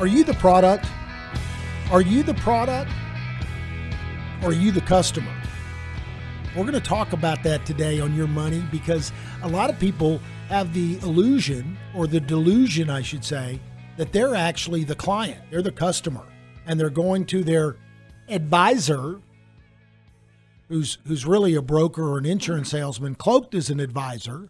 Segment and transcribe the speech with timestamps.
[0.00, 0.86] Are you the product?
[1.92, 2.90] Are you the product?
[4.42, 5.30] Or are you the customer?
[6.56, 9.12] We're going to talk about that today on Your Money because
[9.42, 13.60] a lot of people have the illusion, or the delusion, I should say,
[13.98, 16.24] that they're actually the client, they're the customer,
[16.64, 17.76] and they're going to their
[18.30, 19.20] advisor,
[20.68, 24.48] who's, who's really a broker or an insurance salesman, cloaked as an advisor.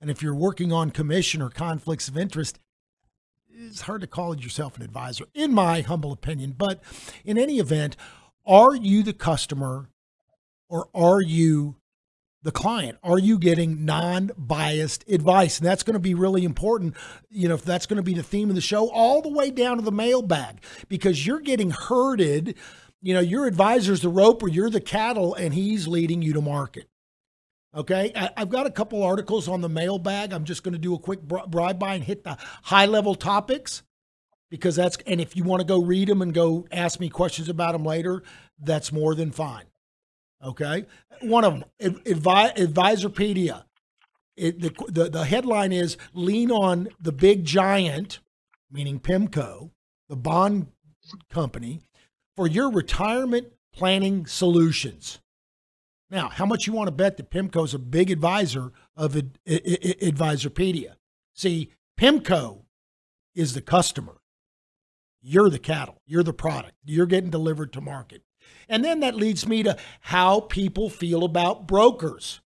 [0.00, 2.58] And if you're working on commission or conflicts of interest,
[3.54, 6.54] it's hard to call yourself an advisor, in my humble opinion.
[6.56, 6.82] But
[7.24, 7.96] in any event,
[8.46, 9.88] are you the customer
[10.68, 11.76] or are you
[12.42, 12.98] the client?
[13.02, 15.58] Are you getting non biased advice?
[15.58, 16.96] And that's going to be really important.
[17.30, 19.50] You know, if that's going to be the theme of the show, all the way
[19.50, 22.56] down to the mailbag, because you're getting herded.
[23.04, 26.40] You know, your advisor's the rope or you're the cattle, and he's leading you to
[26.40, 26.88] market.
[27.74, 30.32] Okay, I- I've got a couple articles on the mailbag.
[30.32, 33.14] I'm just going to do a quick bri- bribe by and hit the high level
[33.14, 33.82] topics
[34.50, 37.48] because that's, and if you want to go read them and go ask me questions
[37.48, 38.22] about them later,
[38.62, 39.64] that's more than fine.
[40.44, 40.84] Okay,
[41.22, 43.64] one of them, Ad- Advi- Advisorpedia.
[44.36, 48.18] It, the, the the headline is "Lean on the big giant,"
[48.70, 49.70] meaning PIMCO,
[50.08, 50.66] the bond
[51.30, 51.80] company,
[52.34, 55.20] for your retirement planning solutions.
[56.12, 59.38] Now, how much you want to bet that PIMCO is a big advisor of Ad-
[59.48, 60.96] I- Advisorpedia?
[61.32, 62.64] See, PIMCO
[63.34, 64.20] is the customer.
[65.22, 66.02] You're the cattle.
[66.04, 66.74] You're the product.
[66.84, 68.24] You're getting delivered to market.
[68.68, 72.42] And then that leads me to how people feel about brokers.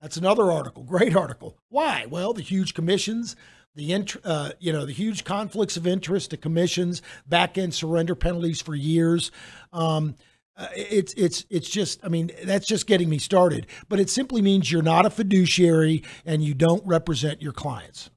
[0.00, 0.82] That's another article.
[0.82, 1.58] Great article.
[1.68, 2.06] Why?
[2.08, 3.36] Well, the huge commissions,
[3.74, 8.14] the int- uh, you know the huge conflicts of interest, the commissions, back end surrender
[8.14, 9.30] penalties for years.
[9.72, 10.14] Um,
[10.56, 13.66] uh, it's it's it's just I mean that's just getting me started.
[13.88, 18.10] But it simply means you're not a fiduciary and you don't represent your clients.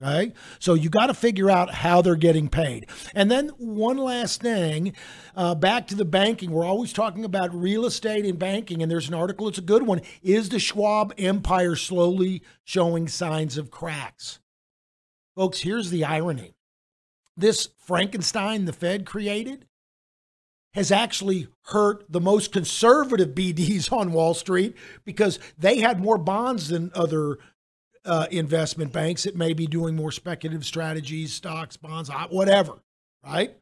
[0.00, 0.32] Okay.
[0.60, 2.88] So you got to figure out how they're getting paid.
[3.16, 4.94] And then one last thing
[5.34, 6.52] uh, back to the banking.
[6.52, 9.82] We're always talking about real estate and banking, and there's an article, it's a good
[9.82, 10.02] one.
[10.22, 14.38] Is the Schwab empire slowly showing signs of cracks?
[15.34, 16.54] Folks, here's the irony
[17.36, 19.67] this Frankenstein the Fed created
[20.78, 26.68] has actually hurt the most conservative BDs on Wall Street because they had more bonds
[26.68, 27.38] than other
[28.04, 32.82] uh, investment banks that may be doing more speculative strategies, stocks, bonds, whatever,
[33.24, 33.56] right?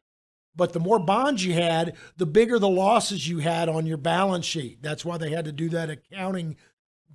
[0.55, 4.45] But the more bonds you had, the bigger the losses you had on your balance
[4.45, 4.81] sheet.
[4.81, 6.55] That's why they had to do that accounting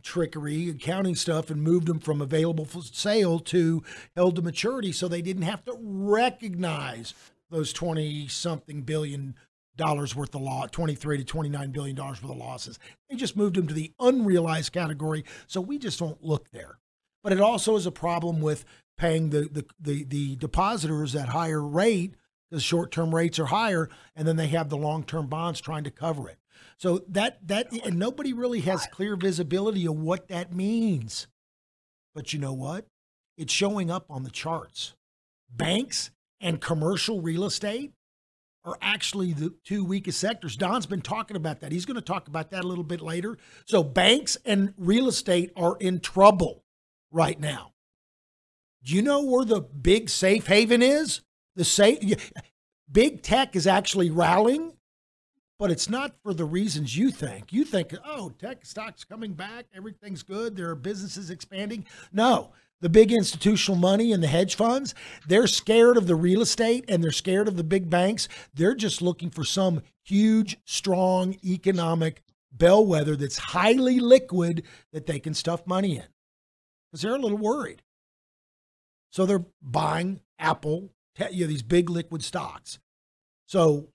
[0.02, 3.82] trickery, accounting stuff, and moved them from available for sale to
[4.14, 7.14] held to maturity so they didn't have to recognize
[7.50, 9.34] those 20 something billion
[9.76, 12.78] dollars worth of law 23 to 29 billion dollars worth of losses.
[13.08, 16.78] They just moved them to the unrealized category so we just don't look there.
[17.22, 18.64] But it also is a problem with
[18.96, 22.14] paying the the the, the depositors at higher rate
[22.50, 26.28] because short-term rates are higher and then they have the long-term bonds trying to cover
[26.28, 26.38] it.
[26.76, 31.28] So that that and nobody really has clear visibility of what that means.
[32.14, 32.86] But you know what?
[33.38, 34.94] It's showing up on the charts.
[35.50, 36.10] Banks
[36.40, 37.92] and commercial real estate
[38.64, 40.56] are actually the two weakest sectors.
[40.56, 41.72] Don's been talking about that.
[41.72, 43.38] He's going to talk about that a little bit later.
[43.66, 46.64] So banks and real estate are in trouble
[47.10, 47.72] right now.
[48.84, 51.22] Do you know where the big safe haven is?
[51.56, 52.32] The safe
[52.90, 54.72] big tech is actually rallying,
[55.58, 57.52] but it's not for the reasons you think.
[57.52, 62.52] You think, "Oh, tech stocks coming back, everything's good, there are businesses expanding." No.
[62.82, 64.94] The big institutional money and the hedge funds,
[65.26, 68.28] they're scared of the real estate and they're scared of the big banks.
[68.52, 75.32] They're just looking for some huge, strong economic bellwether that's highly liquid that they can
[75.32, 76.04] stuff money in
[76.90, 77.82] because they're a little worried.
[79.10, 80.90] So they're buying Apple,
[81.30, 82.78] you know, these big liquid stocks.
[83.46, 83.88] So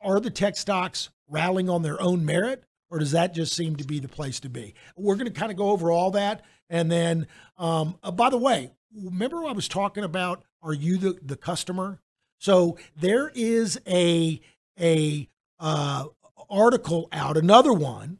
[0.00, 3.84] are the tech stocks rallying on their own merit, or does that just seem to
[3.84, 4.74] be the place to be?
[4.96, 6.44] We're going to kind of go over all that.
[6.68, 7.26] And then,
[7.56, 12.00] um, uh, by the way, remember I was talking about are you the, the customer?
[12.38, 14.40] So there is a,
[14.78, 15.28] a
[15.58, 16.06] uh,
[16.48, 18.18] article out, another one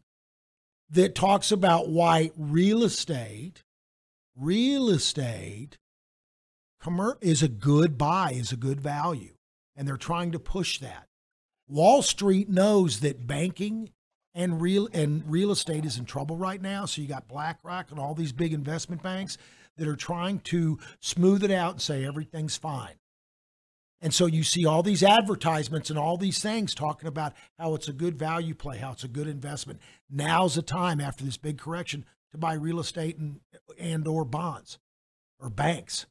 [0.90, 3.62] that talks about why real estate,
[4.36, 5.78] real estate
[7.20, 9.34] is a good buy, is a good value.
[9.76, 11.06] And they're trying to push that.
[11.68, 13.90] Wall Street knows that banking
[14.34, 16.86] and real and real estate is in trouble right now.
[16.86, 19.38] So you got BlackRock and all these big investment banks
[19.76, 22.94] that are trying to smooth it out and say everything's fine.
[24.02, 27.88] And so you see all these advertisements and all these things talking about how it's
[27.88, 29.80] a good value play, how it's a good investment.
[30.08, 33.40] Now's the time after this big correction to buy real estate and
[33.78, 34.78] and or bonds
[35.38, 36.06] or banks.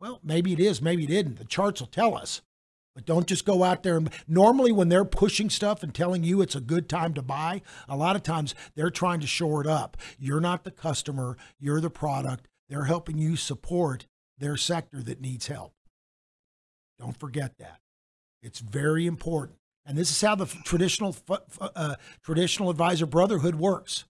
[0.00, 1.38] Well, maybe it is, maybe it isn't.
[1.38, 2.40] The charts will tell us.
[2.98, 6.40] But don't just go out there and normally when they're pushing stuff and telling you
[6.40, 9.68] it's a good time to buy, a lot of times they're trying to shore it
[9.68, 9.96] up.
[10.18, 12.48] You're not the customer, you're the product.
[12.68, 14.06] They're helping you support
[14.36, 15.74] their sector that needs help.
[16.98, 17.78] Don't forget that.
[18.42, 19.58] It's very important.
[19.86, 21.14] And this is how the traditional
[21.60, 24.06] uh, traditional advisor brotherhood works.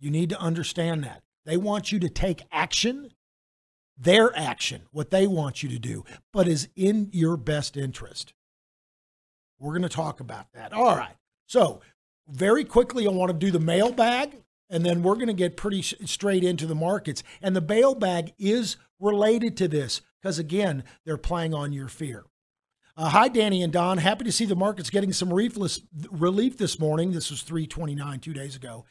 [0.00, 1.22] You need to understand that.
[1.44, 3.10] They want you to take action,
[3.96, 8.34] their action, what they want you to do, but is in your best interest.
[9.58, 10.72] We're going to talk about that.
[10.72, 11.16] All right.
[11.46, 11.80] So,
[12.28, 15.82] very quickly, I want to do the mailbag, and then we're going to get pretty
[15.82, 17.22] straight into the markets.
[17.42, 22.24] And the mailbag is related to this because, again, they're playing on your fear.
[22.96, 23.98] Uh, hi, Danny and Don.
[23.98, 25.58] Happy to see the markets getting some relief,
[26.12, 27.10] relief this morning.
[27.10, 28.84] This was 329 two days ago.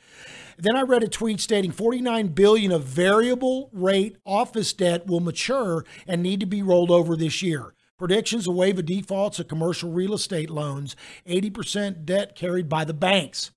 [0.57, 5.85] Then I read a tweet stating 49 billion of variable rate office debt will mature
[6.05, 7.75] and need to be rolled over this year.
[7.97, 12.93] Predictions a wave of defaults of commercial real estate loans, 80% debt carried by the
[12.93, 13.51] banks.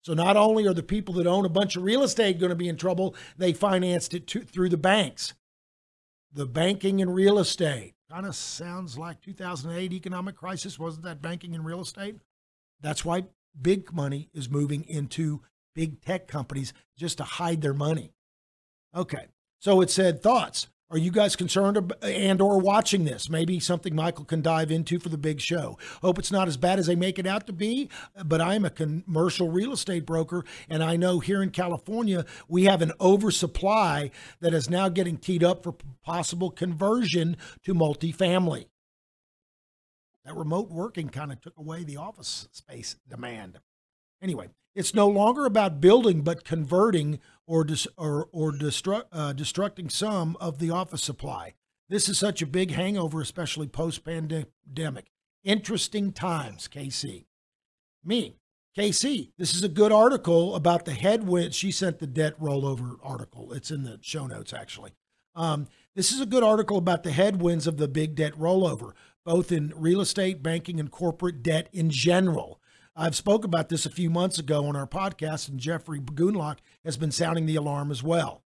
[0.00, 2.56] So not only are the people that own a bunch of real estate going to
[2.56, 5.34] be in trouble, they financed it to, through the banks.
[6.32, 11.54] The banking and real estate kind of sounds like 2008 economic crisis, wasn't that banking
[11.54, 12.16] and real estate?
[12.80, 13.24] That's why
[13.60, 15.42] big money is moving into
[15.74, 18.12] big tech companies just to hide their money.
[18.94, 19.26] Okay.
[19.60, 20.66] So it said thoughts.
[20.92, 23.30] Are you guys concerned and or watching this?
[23.30, 25.78] Maybe something Michael can dive into for the big show.
[26.02, 27.88] Hope it's not as bad as they make it out to be,
[28.24, 32.64] but I am a commercial real estate broker and I know here in California we
[32.64, 34.10] have an oversupply
[34.40, 38.66] that is now getting teed up for possible conversion to multifamily.
[40.24, 43.60] That remote working kind of took away the office space demand.
[44.22, 49.90] Anyway, it's no longer about building, but converting or dis- or or destru- uh, destructing
[49.90, 51.54] some of the office supply.
[51.88, 55.10] This is such a big hangover, especially post pandemic.
[55.42, 57.24] Interesting times, KC.
[58.04, 58.36] Me,
[58.76, 59.32] KC.
[59.36, 61.54] This is a good article about the headwind.
[61.54, 63.52] She sent the debt rollover article.
[63.52, 64.92] It's in the show notes actually.
[65.34, 68.92] Um, this is a good article about the headwinds of the big debt rollover,
[69.24, 72.59] both in real estate, banking, and corporate debt in general.
[73.00, 76.98] I've spoke about this a few months ago on our podcast, and Jeffrey Gundlach has
[76.98, 78.42] been sounding the alarm as well.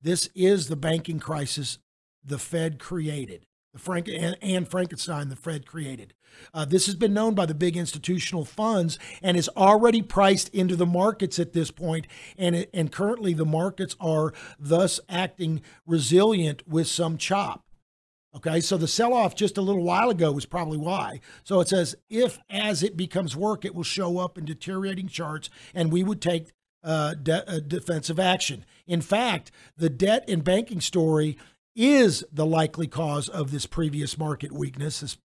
[0.00, 1.78] This is the banking crisis
[2.24, 3.44] the Fed created.
[3.74, 6.14] The Frank and, and Frankenstein the Fed created.
[6.54, 10.74] Uh, this has been known by the big institutional funds and is already priced into
[10.74, 12.06] the markets at this point,
[12.38, 17.67] and and currently the markets are thus acting resilient with some chop.
[18.36, 21.20] Okay, so the sell off just a little while ago was probably why.
[21.44, 25.48] So it says, if as it becomes work, it will show up in deteriorating charts,
[25.74, 26.52] and we would take
[26.84, 28.64] uh, de- uh, defensive action.
[28.86, 31.38] In fact, the debt and banking story
[31.74, 35.16] is the likely cause of this previous market weakness this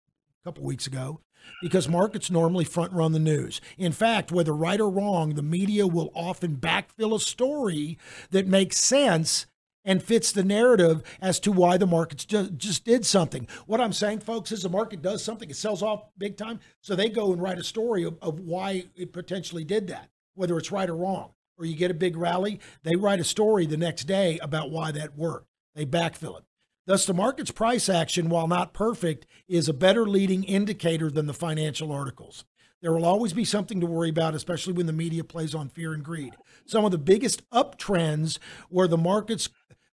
[0.44, 1.20] couple weeks ago
[1.60, 3.60] because markets normally front run the news.
[3.78, 7.98] In fact, whether right or wrong, the media will often backfill a story
[8.30, 9.46] that makes sense
[9.84, 13.46] and fits the narrative as to why the markets just, just did something.
[13.66, 16.60] What I'm saying, folks, is the market does something, it sells off big time.
[16.80, 20.56] So they go and write a story of, of why it potentially did that, whether
[20.58, 21.32] it's right or wrong.
[21.58, 24.90] Or you get a big rally, they write a story the next day about why
[24.92, 25.48] that worked.
[25.74, 26.44] They backfill it.
[26.86, 31.34] Thus, the market's price action, while not perfect, is a better leading indicator than the
[31.34, 32.44] financial articles.
[32.80, 35.92] There will always be something to worry about, especially when the media plays on fear
[35.92, 36.34] and greed.
[36.66, 39.50] Some of the biggest uptrends where the markets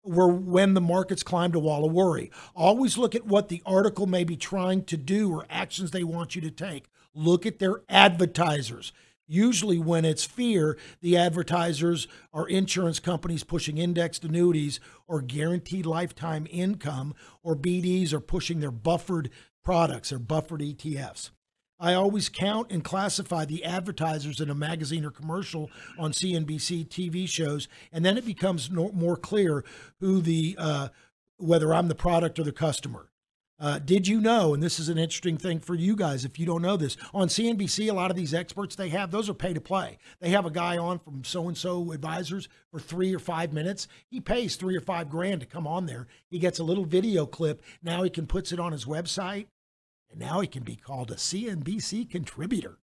[0.07, 2.31] were when the markets climbed a wall of worry.
[2.55, 6.35] Always look at what the article may be trying to do or actions they want
[6.35, 6.87] you to take.
[7.15, 8.93] Look at their advertisers.
[9.29, 16.47] Usually, when it's fear, the advertisers are insurance companies pushing indexed annuities or guaranteed lifetime
[16.49, 19.31] income, or BDs are pushing their buffered
[19.65, 21.31] products or buffered ETFs.
[21.79, 27.29] I always count and classify the advertisers in a magazine or commercial on CNBC TV
[27.29, 29.65] shows, and then it becomes no, more clear
[30.01, 30.89] who the uh,
[31.39, 33.11] whether I'm the product or the customer.
[33.59, 34.53] Uh, did you know?
[34.53, 36.97] And this is an interesting thing for you guys if you don't know this.
[37.15, 39.99] On CNBC, a lot of these experts they have, those are pay to play.
[40.21, 43.89] They have a guy on from so and so advisors for three or five minutes.
[44.11, 46.07] He pays three or five grand to come on there.
[46.29, 47.63] He gets a little video clip.
[47.83, 49.47] Now he can puts it on his website,
[50.17, 52.79] and now he can be called a CNBC contributor.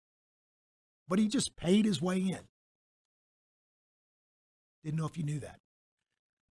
[1.07, 2.39] But he just paid his way in.
[4.83, 5.59] Didn't know if you knew that.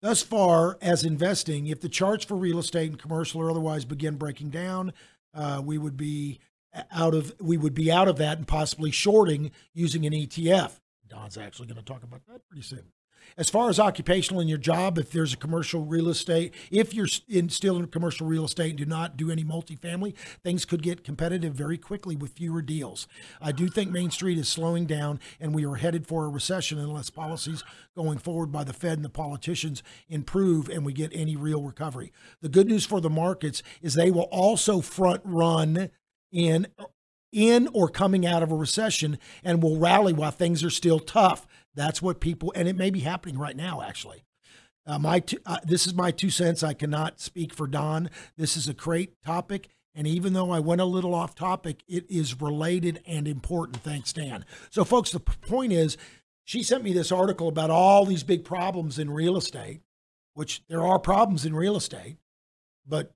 [0.01, 4.15] Thus far as investing, if the charts for real estate and commercial or otherwise begin
[4.15, 4.93] breaking down,
[5.34, 6.39] uh, we would be
[6.91, 10.79] out of we would be out of that and possibly shorting using an ETF.
[11.07, 12.84] Don's actually going to talk about that pretty soon.
[13.38, 17.07] As far as occupational in your job, if there's a commercial real estate, if you're
[17.27, 21.03] in, still in commercial real estate and do not do any multifamily, things could get
[21.03, 23.07] competitive very quickly with fewer deals.
[23.41, 26.79] I do think Main Street is slowing down and we are headed for a recession
[26.79, 27.63] unless policies
[27.95, 32.12] going forward by the Fed and the politicians improve and we get any real recovery.
[32.41, 35.89] The good news for the markets is they will also front run
[36.31, 36.67] in
[37.31, 41.45] in or coming out of a recession and will rally while things are still tough.
[41.77, 44.24] That's what people, and it may be happening right now, actually.
[44.88, 46.63] Uh, my uh, this is my two cents.
[46.63, 48.10] I cannot speak for Don.
[48.36, 52.10] This is a great topic, and even though I went a little off topic, it
[52.10, 53.84] is related and important.
[53.84, 54.43] Thanks, Dan.
[54.72, 55.98] So, folks, the point is,
[56.43, 59.81] she sent me this article about all these big problems in real estate,
[60.34, 62.17] which there are problems in real estate,
[62.88, 63.13] but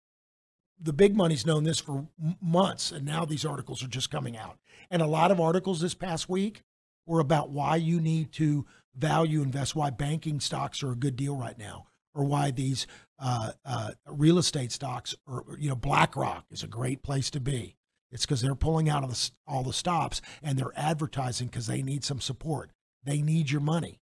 [0.80, 2.08] the big money's known this for
[2.40, 4.60] months, and now these articles are just coming out.
[4.92, 6.62] And a lot of articles this past week
[7.06, 8.66] were about why you need to
[8.96, 12.88] value invest, why banking stocks are a good deal right now, or why these
[13.20, 17.76] uh, uh, real estate stocks, or you know, BlackRock is a great place to be.
[18.12, 21.82] It's because they're pulling out of the, all the stops and they're advertising because they
[21.82, 22.72] need some support.
[23.04, 24.02] They need your money.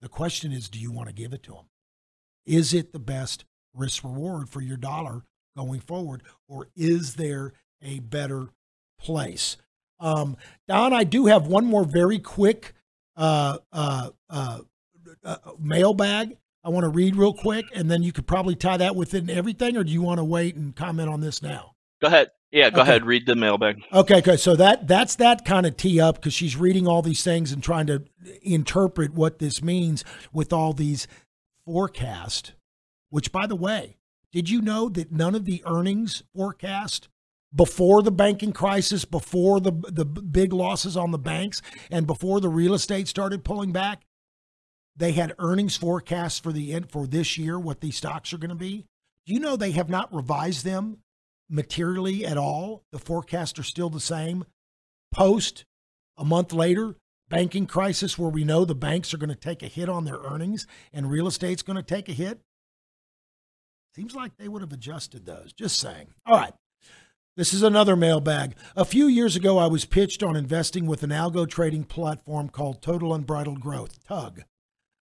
[0.00, 1.64] The question is, do you want to give it to them?
[2.46, 5.22] Is it the best risk reward for your dollar
[5.56, 8.48] going forward, or is there a better
[8.98, 9.56] place?
[10.02, 10.36] Um,
[10.68, 12.74] Don, I do have one more very quick
[13.16, 14.58] uh, uh, uh,
[15.24, 16.36] uh, mailbag.
[16.64, 19.76] I want to read real quick, and then you could probably tie that within everything,
[19.76, 21.74] or do you want to wait and comment on this now?
[22.00, 22.30] Go ahead.
[22.50, 22.90] Yeah, go Okay.
[22.90, 23.06] ahead.
[23.06, 23.82] Read the mailbag.
[23.92, 24.36] Okay, okay.
[24.36, 27.62] So that that's that kind of tee up because she's reading all these things and
[27.62, 28.04] trying to
[28.42, 31.06] interpret what this means with all these
[31.64, 32.52] forecast.
[33.10, 33.96] Which, by the way,
[34.32, 37.08] did you know that none of the earnings forecast
[37.54, 42.48] before the banking crisis, before the the big losses on the banks, and before the
[42.48, 44.02] real estate started pulling back,
[44.96, 48.50] they had earnings forecasts for the end for this year, what these stocks are going
[48.50, 48.86] to be.
[49.26, 50.98] Do you know they have not revised them
[51.48, 52.82] materially at all?
[52.92, 54.44] The forecasts are still the same.
[55.12, 55.64] Post
[56.16, 56.96] a month later,
[57.28, 60.18] banking crisis where we know the banks are going to take a hit on their
[60.18, 62.40] earnings and real estate's going to take a hit.
[63.94, 65.52] Seems like they would have adjusted those.
[65.52, 66.08] Just saying.
[66.26, 66.54] All right.
[67.34, 68.56] This is another mailbag.
[68.76, 72.82] A few years ago, I was pitched on investing with an algo trading platform called
[72.82, 74.42] Total Unbridled Growth, TUG.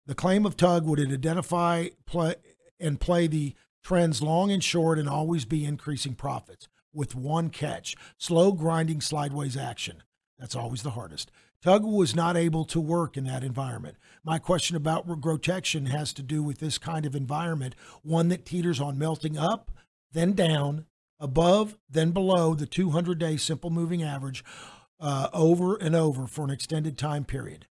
[0.05, 2.35] The claim of TUG would identify play,
[2.79, 7.95] and play the trends long and short and always be increasing profits with one catch
[8.19, 10.03] slow grinding sideways action.
[10.37, 11.31] That's always the hardest.
[11.63, 13.97] Tug was not able to work in that environment.
[14.23, 18.79] My question about protection has to do with this kind of environment, one that teeters
[18.79, 19.71] on melting up,
[20.11, 20.85] then down,
[21.19, 24.43] above, then below the 200 day simple moving average
[24.99, 27.67] uh, over and over for an extended time period.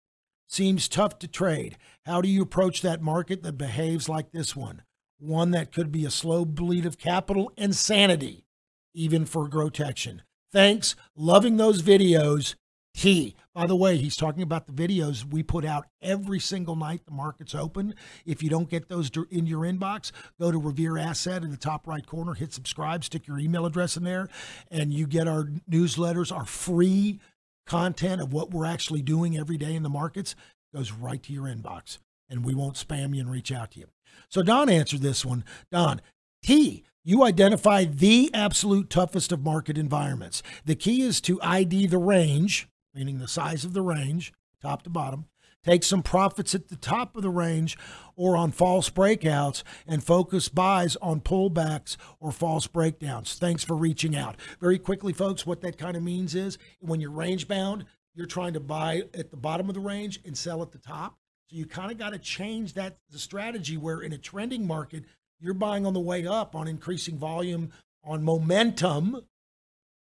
[0.47, 1.77] Seems tough to trade.
[2.07, 4.83] How do you approach that market that behaves like this one?
[5.19, 8.47] One that could be a slow bleed of capital and sanity,
[8.95, 10.23] even for protection.
[10.53, 10.97] Thanks.
[11.15, 12.55] Loving those videos.
[12.99, 13.37] T.
[13.55, 17.13] By the way, he's talking about the videos we put out every single night the
[17.13, 17.95] market's open.
[18.27, 21.87] If you don't get those in your inbox, go to Revere Asset in the top
[21.87, 24.29] right corner, hit subscribe, stick your email address in there,
[24.69, 27.21] and you get our newsletters, our free
[27.67, 30.35] content of what we're actually doing every day in the markets
[30.75, 33.87] goes right to your inbox, and we won't spam you and reach out to you.
[34.29, 35.45] So Don answered this one.
[35.71, 36.01] Don,
[36.43, 40.43] T, you identify the absolute toughest of market environments.
[40.65, 44.91] The key is to ID the range, meaning the size of the range, top to
[44.91, 45.27] bottom.
[45.65, 47.79] Take some profits at the top of the range
[48.17, 53.35] or on false breakouts and focus buys on pullbacks or false breakdowns.
[53.35, 54.37] Thanks for reaching out.
[54.61, 58.55] Very quickly, folks, what that kind of means is when you're range bound, you're trying
[58.55, 61.19] to buy at the bottom of the range and sell at the top.
[61.51, 65.05] So you kind of got to change that the strategy where in a trending market,
[65.39, 67.71] you're buying on the way up on increasing volume,
[68.03, 69.23] on momentum,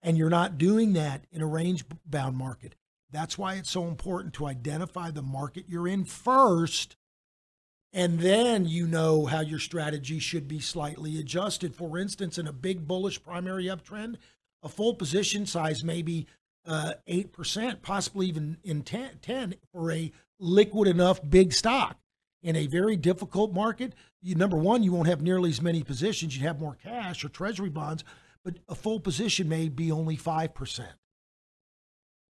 [0.02, 2.76] and you're not doing that in a range bound market.
[3.12, 6.96] That's why it's so important to identify the market you're in first,
[7.92, 11.76] and then you know how your strategy should be slightly adjusted.
[11.76, 14.18] For instance, in a big bullish primary uptrend,
[14.62, 16.28] a full position size may be
[16.68, 21.98] uh, 8%, possibly even in 10, 10 for a liquid enough big stock.
[22.42, 26.38] In a very difficult market, you, number one, you won't have nearly as many positions.
[26.38, 28.04] You'd have more cash or treasury bonds,
[28.50, 30.86] but a full position may be only 5%.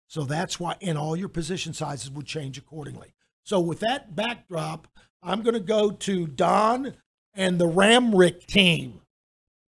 [0.07, 3.13] So that's why, and all your position sizes would change accordingly.
[3.43, 4.88] So with that backdrop,
[5.22, 6.93] I'm going to go to Don
[7.34, 9.01] and the Ramrick team.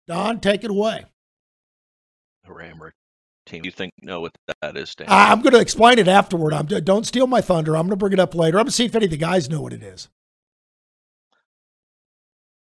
[0.08, 1.06] Don, take it away.
[2.46, 2.92] The Ramrick
[3.46, 3.66] team.
[3.66, 5.08] You think know what that is, Dan?
[5.10, 6.54] I'm going to explain it afterward.
[6.54, 7.75] I'm don't steal my thunder.
[7.75, 8.58] I'm going to bring it up later.
[8.58, 10.08] I'm going to see if any of the guys know what it is.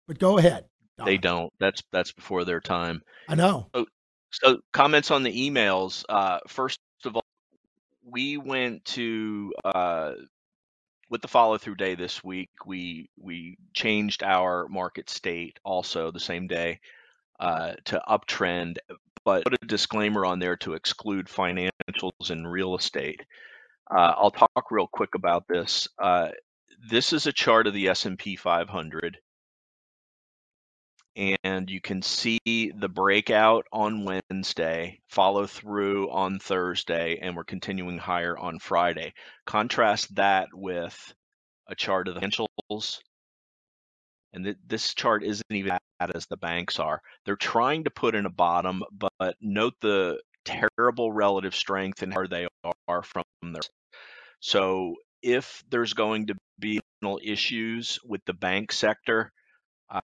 [0.08, 0.66] But go ahead.
[1.04, 1.52] They don't.
[1.60, 3.02] That's that's before their time.
[3.28, 3.70] I know.
[4.32, 6.04] So comments on the emails.
[6.08, 7.26] Uh, first of all,
[8.04, 10.14] we went to uh,
[11.10, 12.50] with the follow through day this week.
[12.66, 16.80] We we changed our market state also the same day
[17.40, 18.78] uh, to uptrend,
[19.24, 23.22] but put a disclaimer on there to exclude financials and real estate.
[23.90, 25.88] Uh, I'll talk real quick about this.
[26.00, 26.30] Uh,
[26.90, 29.18] this is a chart of the S&P 500
[31.16, 37.98] and you can see the breakout on Wednesday, follow through on Thursday, and we're continuing
[37.98, 39.14] higher on Friday.
[39.46, 41.14] Contrast that with
[41.68, 43.00] a chart of the financials,
[44.34, 47.02] and th- this chart isn't even as bad as the banks are.
[47.26, 52.28] They're trying to put in a bottom, but note the terrible relative strength and how
[52.28, 52.48] they
[52.88, 53.62] are from there.
[54.42, 56.82] So if there's going to be
[57.24, 59.32] issues with the bank sector,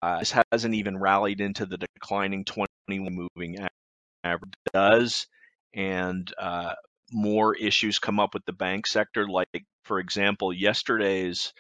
[0.06, 3.58] uh, this hasn't even rallied into the declining 21 moving
[4.24, 5.26] average does,
[5.74, 6.74] and uh,
[7.12, 9.28] more issues come up with the bank sector.
[9.28, 11.54] Like, for example, yesterday's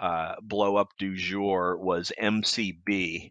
[0.00, 3.30] uh, blow up du jour was MCB,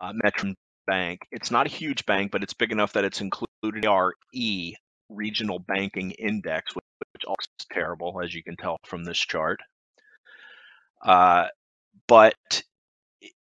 [0.00, 0.52] uh, Metro
[0.88, 1.20] Bank.
[1.30, 4.74] It's not a huge bank, but it's big enough that it's included in our E
[5.10, 9.60] regional banking index, which, which also is terrible, as you can tell from this chart.
[11.04, 11.46] Uh,
[12.08, 12.34] but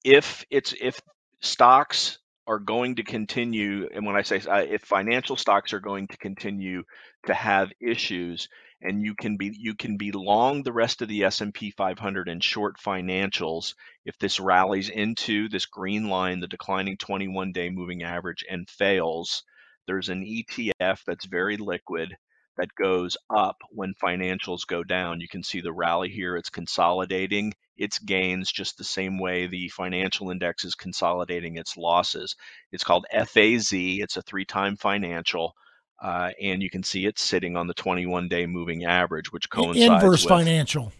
[0.03, 1.01] if it's if
[1.41, 6.07] stocks are going to continue and when i say uh, if financial stocks are going
[6.07, 6.83] to continue
[7.25, 8.47] to have issues
[8.81, 12.43] and you can be you can be long the rest of the S&P 500 and
[12.43, 13.73] short financials
[14.05, 19.43] if this rallies into this green line the declining 21 day moving average and fails
[19.89, 22.15] there's an ETF that's very liquid
[22.57, 25.19] that goes up when financials go down.
[25.19, 26.35] You can see the rally here.
[26.35, 32.35] It's consolidating its gains just the same way the financial index is consolidating its losses.
[32.71, 33.69] It's called FAZ.
[33.71, 35.55] It's a three time financial.
[36.01, 39.77] Uh, and you can see it's sitting on the 21 day moving average, which coincides
[39.77, 40.91] with Inverse with financial.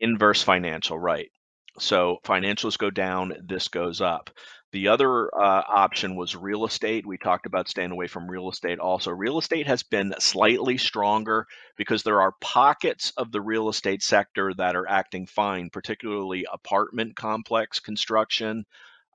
[0.00, 1.30] inverse financial, right?
[1.78, 4.30] So financials go down, this goes up.
[4.74, 7.06] The other uh, option was real estate.
[7.06, 9.12] We talked about staying away from real estate also.
[9.12, 14.52] Real estate has been slightly stronger because there are pockets of the real estate sector
[14.54, 18.64] that are acting fine, particularly apartment complex construction.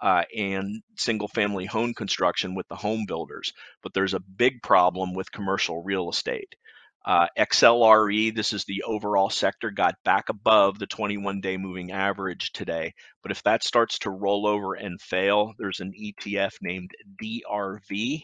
[0.02, 3.52] Uh, and single family home construction with the home builders.
[3.84, 6.56] But there's a big problem with commercial real estate.
[7.06, 12.52] Uh, XLRE, this is the overall sector, got back above the 21 day moving average
[12.52, 12.94] today.
[13.24, 18.24] But if that starts to roll over and fail, there's an ETF named DRV,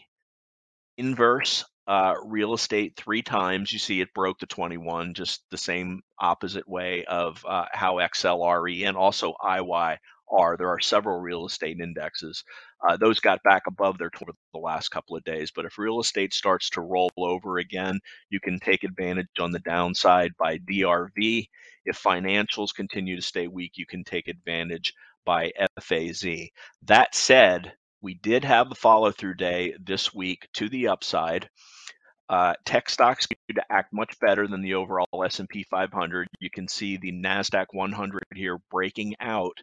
[0.98, 3.72] inverse uh, real estate three times.
[3.72, 8.86] You see it broke the 21, just the same opposite way of uh, how XLRE
[8.86, 9.98] and also IY
[10.30, 10.56] are.
[10.56, 12.44] There are several real estate indexes.
[12.86, 15.50] Uh, those got back above their total the last couple of days.
[15.54, 19.60] But if real estate starts to roll over again, you can take advantage on the
[19.60, 21.48] downside by DRV.
[21.84, 24.92] If financials continue to stay weak, you can take advantage
[25.24, 26.24] by FAZ.
[26.82, 31.48] That said, we did have the follow through day this week to the upside.
[32.28, 36.26] Uh, tech stocks to act much better than the overall S&P 500.
[36.40, 39.56] You can see the Nasdaq 100 here breaking out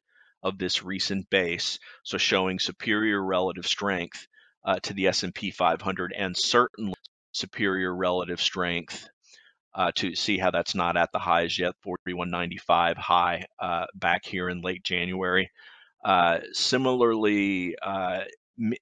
[0.43, 4.27] of this recent base, so showing superior relative strength
[4.65, 6.93] uh, to the S&P 500 and certainly
[7.31, 9.07] superior relative strength
[9.75, 14.49] uh, to see how that's not at the highs yet 41.95 high uh, back here
[14.49, 15.49] in late January.
[16.05, 18.21] Uh, similarly, uh,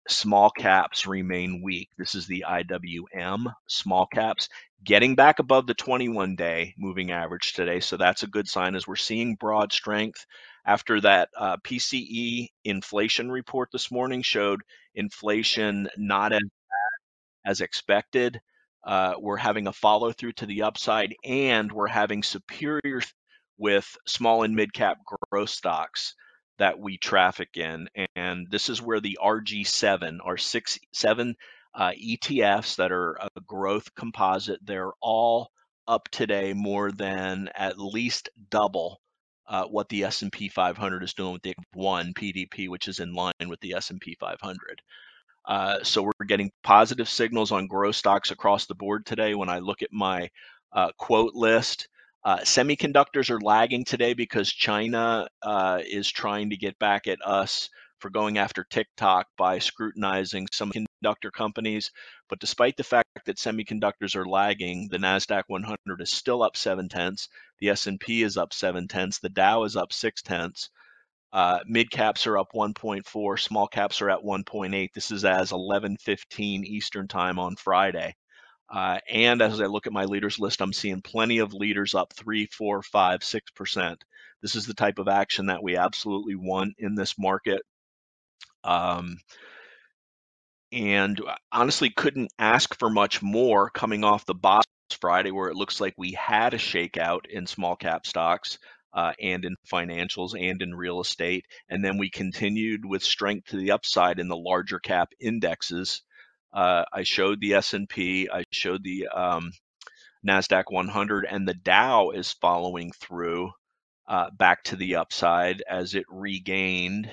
[0.07, 1.89] small caps remain weak.
[1.97, 4.49] This is the IWM small caps
[4.83, 7.79] getting back above the 21 day moving average today.
[7.79, 10.25] So that's a good sign as we're seeing broad strength.
[10.65, 14.61] After that uh, PCE inflation report this morning showed
[14.95, 16.41] inflation not as
[17.45, 18.39] as expected.
[18.83, 23.01] Uh, we're having a follow through to the upside, and we're having superior
[23.57, 24.97] with small and mid cap
[25.29, 26.15] growth stocks
[26.57, 27.87] that we traffic in.
[28.15, 31.35] And this is where the RG7, our six, seven
[31.73, 35.51] uh, ETFs that are a growth composite, they're all
[35.87, 38.99] up today more than at least double
[39.47, 43.33] uh, what the S&P 500 is doing with the one PDP, which is in line
[43.47, 44.81] with the S&P 500.
[45.45, 49.33] Uh, so we're getting positive signals on growth stocks across the board today.
[49.35, 50.29] When I look at my
[50.71, 51.87] uh, quote list,
[52.23, 57.69] uh, semiconductors are lagging today because China uh, is trying to get back at us
[57.99, 61.91] for going after TikTok by scrutinizing some semiconductor companies.
[62.29, 66.89] But despite the fact that semiconductors are lagging, the Nasdaq 100 is still up seven
[66.89, 67.27] tenths.
[67.59, 69.19] The S&P is up seven tenths.
[69.19, 70.69] The Dow is up six tenths.
[71.33, 74.89] Uh, mid caps are up 1.4, small caps are at 1.8.
[74.93, 78.15] This is as 11:15 Eastern time on Friday.
[78.69, 82.13] Uh, and as I look at my leaders list, I'm seeing plenty of leaders up
[82.13, 84.03] three, four, five, six percent.
[84.41, 87.61] This is the type of action that we absolutely want in this market.
[88.65, 89.17] Um,
[90.71, 94.67] and honestly, couldn't ask for much more coming off the box
[94.99, 98.57] Friday, where it looks like we had a shakeout in small cap stocks
[98.93, 101.45] uh, and in financials and in real estate.
[101.69, 106.01] And then we continued with strength to the upside in the larger cap indexes.
[106.53, 109.51] Uh, I showed the S&P, I showed the um,
[110.27, 113.51] Nasdaq 100, and the Dow is following through
[114.07, 117.09] uh, back to the upside as it regained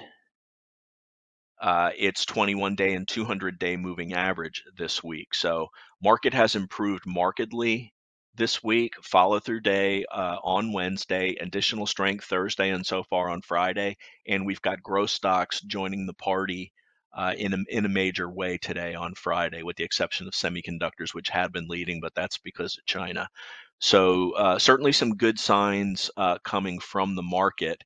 [1.61, 5.35] uh, its 21 day and 200 day moving average this week.
[5.35, 5.69] So
[6.03, 7.93] market has improved markedly
[8.37, 13.43] this week, follow through day uh, on Wednesday, additional strength Thursday, and so far on
[13.43, 13.97] Friday.
[14.27, 16.73] And we've got growth stocks joining the party
[17.13, 21.13] uh, in, a, in a major way today on Friday, with the exception of semiconductors,
[21.13, 23.29] which had been leading, but that's because of China.
[23.81, 27.83] So, uh, certainly some good signs uh, coming from the market.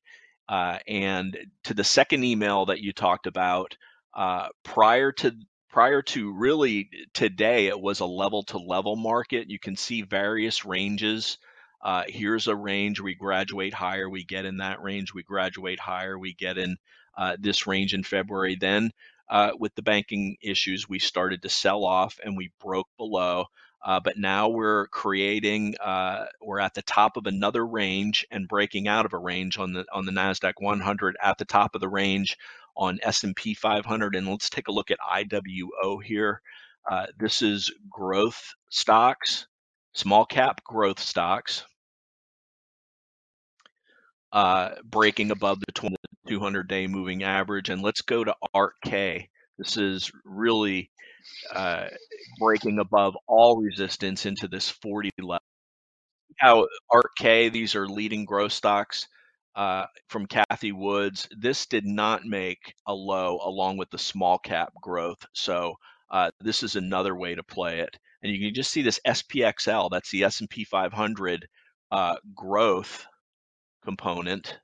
[0.53, 3.75] Uh, and to the second email that you talked about,
[4.13, 5.31] uh, prior to
[5.71, 9.49] prior to really today, it was a level to level market.
[9.49, 11.39] You can see various ranges.
[11.81, 16.19] Uh, here's a range, we graduate higher, we get in that range, we graduate higher,
[16.19, 16.77] we get in
[17.17, 18.55] uh, this range in February.
[18.55, 18.91] Then,
[19.31, 23.45] uh, with the banking issues, we started to sell off and we broke below.
[23.83, 28.87] Uh, but now we're creating, uh, we're at the top of another range and breaking
[28.87, 31.89] out of a range on the on the Nasdaq 100 at the top of the
[31.89, 32.37] range
[32.77, 34.15] on S&P 500.
[34.15, 36.41] And let's take a look at IWO here.
[36.89, 39.47] Uh, this is growth stocks,
[39.93, 41.65] small cap growth stocks,
[44.31, 45.89] uh, breaking above the
[46.27, 47.69] 200 day moving average.
[47.69, 49.29] And let's go to ARK-K.
[49.57, 50.89] This is really
[51.53, 51.87] uh,
[52.39, 55.39] breaking above all resistance into this 40 level.
[56.37, 59.07] How ARK-K, these are leading growth stocks
[59.55, 61.27] uh, from Cathie Woods.
[61.37, 65.23] This did not make a low along with the small cap growth.
[65.33, 65.75] So
[66.09, 67.97] uh, this is another way to play it.
[68.21, 71.47] And you can just see this SPXL, that's the S&P 500
[71.91, 73.05] uh, growth
[73.83, 74.57] component.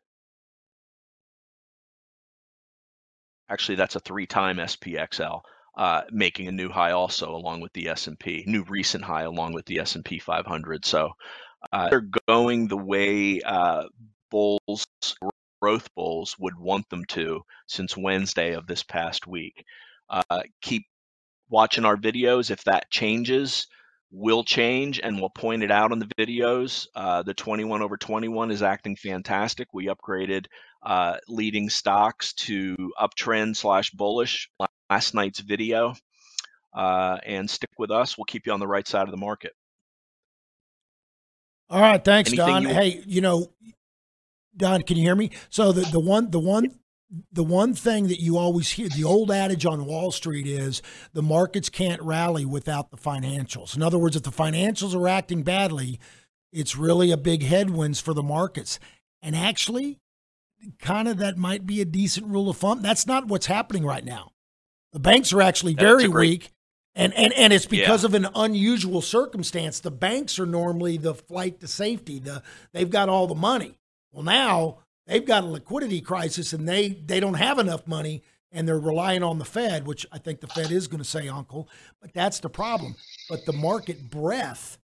[3.49, 5.41] Actually, that's a three-time SPXL,
[5.79, 9.65] uh, making a new high also along with the S&P, new recent high along with
[9.65, 10.85] the S&P 500.
[10.85, 11.11] So
[11.71, 13.85] uh, they're going the way uh,
[14.29, 14.85] bulls,
[15.61, 19.63] growth bulls, would want them to since Wednesday of this past week.
[20.09, 20.83] Uh, keep
[21.49, 22.51] watching our videos.
[22.51, 23.65] If that changes,
[24.11, 26.87] will change and we'll point it out on the videos.
[26.93, 29.69] Uh, the 21 over 21 is acting fantastic.
[29.73, 30.47] We upgraded
[30.83, 34.49] uh, leading stocks to uptrend slash bullish
[34.89, 35.95] last night's video.
[36.71, 38.15] Uh, and stick with us.
[38.17, 39.53] We'll keep you on the right side of the market.
[41.69, 42.63] All right, thanks, Anything Don.
[42.63, 43.51] you- hey, you know,
[44.55, 45.31] Don, can you hear me?
[45.49, 46.79] So the the one the one
[47.31, 50.81] the one thing that you always hear the old adage on Wall Street is
[51.13, 53.75] the markets can't rally without the financials.
[53.75, 55.99] In other words, if the financials are acting badly,
[56.51, 58.79] it's really a big headwinds for the markets.
[59.23, 59.97] And actually,
[60.79, 62.81] kind of that might be a decent rule of thumb.
[62.83, 64.31] That's not what's happening right now.
[64.93, 66.51] The banks are actually very great- weak.
[66.95, 68.07] And, and and it's because Yeah.
[68.07, 69.79] of an unusual circumstance.
[69.79, 72.19] The banks are normally the flight to safety.
[72.19, 72.41] The
[72.73, 73.79] they've got all the money.
[74.11, 78.67] Well, now they've got a liquidity crisis and they they don't have enough money and
[78.67, 81.69] they're relying on the Fed, which I think the Fed is going to say, Uncle,
[82.01, 82.95] but that's the problem.
[83.29, 84.79] But the market breadth,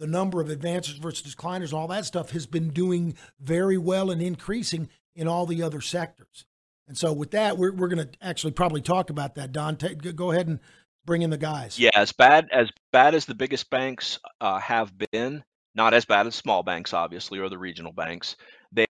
[0.00, 4.20] the number of advances versus decliners, all that stuff has been doing very well and
[4.20, 6.44] increasing in all the other sectors.
[6.86, 9.52] And so, with that, we're, we're going to actually probably talk about that.
[9.52, 10.60] Don, take, go ahead and
[11.06, 11.78] bring in the guys.
[11.78, 15.42] Yeah, as bad as bad as the biggest banks uh, have been,
[15.74, 18.36] not as bad as small banks, obviously, or the regional banks.
[18.72, 18.86] They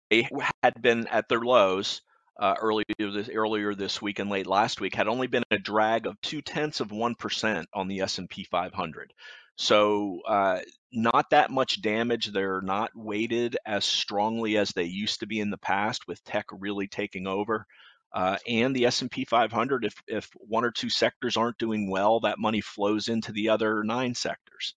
[0.63, 2.01] had been at their lows
[2.39, 4.95] uh, earlier this earlier this week and late last week.
[4.95, 8.29] Had only been a drag of two tenths of one percent on the S and
[8.29, 9.13] P 500.
[9.57, 10.61] So uh,
[10.93, 12.33] not that much damage.
[12.33, 16.47] They're not weighted as strongly as they used to be in the past, with tech
[16.51, 17.67] really taking over.
[18.15, 22.39] Uh, and the S&P 500, if if one or two sectors aren't doing well, that
[22.39, 24.77] money flows into the other nine sectors.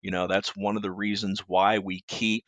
[0.00, 2.44] You know, that's one of the reasons why we keep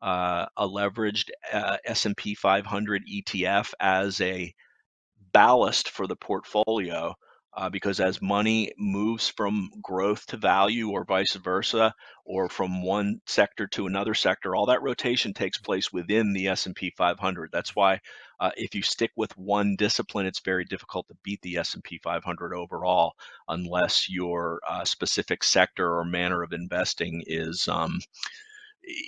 [0.00, 4.54] uh, a leveraged uh, S&P 500 ETF as a
[5.32, 7.14] ballast for the portfolio
[7.56, 13.20] uh, because as money moves from growth to value or vice versa or from one
[13.26, 17.98] sector to another sector all that rotation takes place within the s&p 500 that's why
[18.38, 22.54] uh, if you stick with one discipline it's very difficult to beat the s&p 500
[22.54, 23.14] overall
[23.48, 27.98] unless your uh, specific sector or manner of investing is um,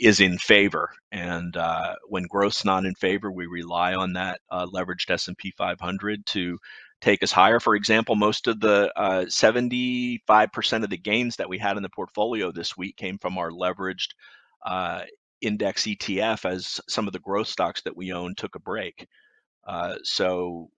[0.01, 0.91] is in favor.
[1.13, 6.27] And uh, when growth's not in favor we rely on that uh, leveraged s&p 500
[6.27, 6.59] to
[7.01, 7.61] take us higher.
[7.61, 11.89] For example, most of the uh, 75% of the gains that we had in the
[11.91, 14.09] portfolio this week came from our leveraged
[14.67, 15.03] uh,
[15.41, 19.07] index ETF as some of the growth stocks that we own took a break.
[19.67, 20.71] Uh, so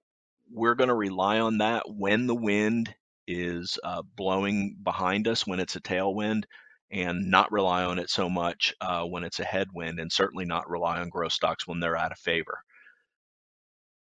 [0.52, 2.94] we're going to rely on that when the wind
[3.26, 6.44] is uh, blowing behind us, when it's a tailwind,
[6.90, 10.68] and not rely on it so much uh, when it's a headwind, and certainly not
[10.68, 12.58] rely on growth stocks when they're out of favor.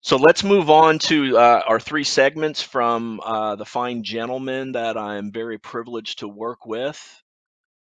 [0.03, 4.97] So let's move on to uh, our three segments from uh, the fine gentlemen that
[4.97, 7.23] I'm very privileged to work with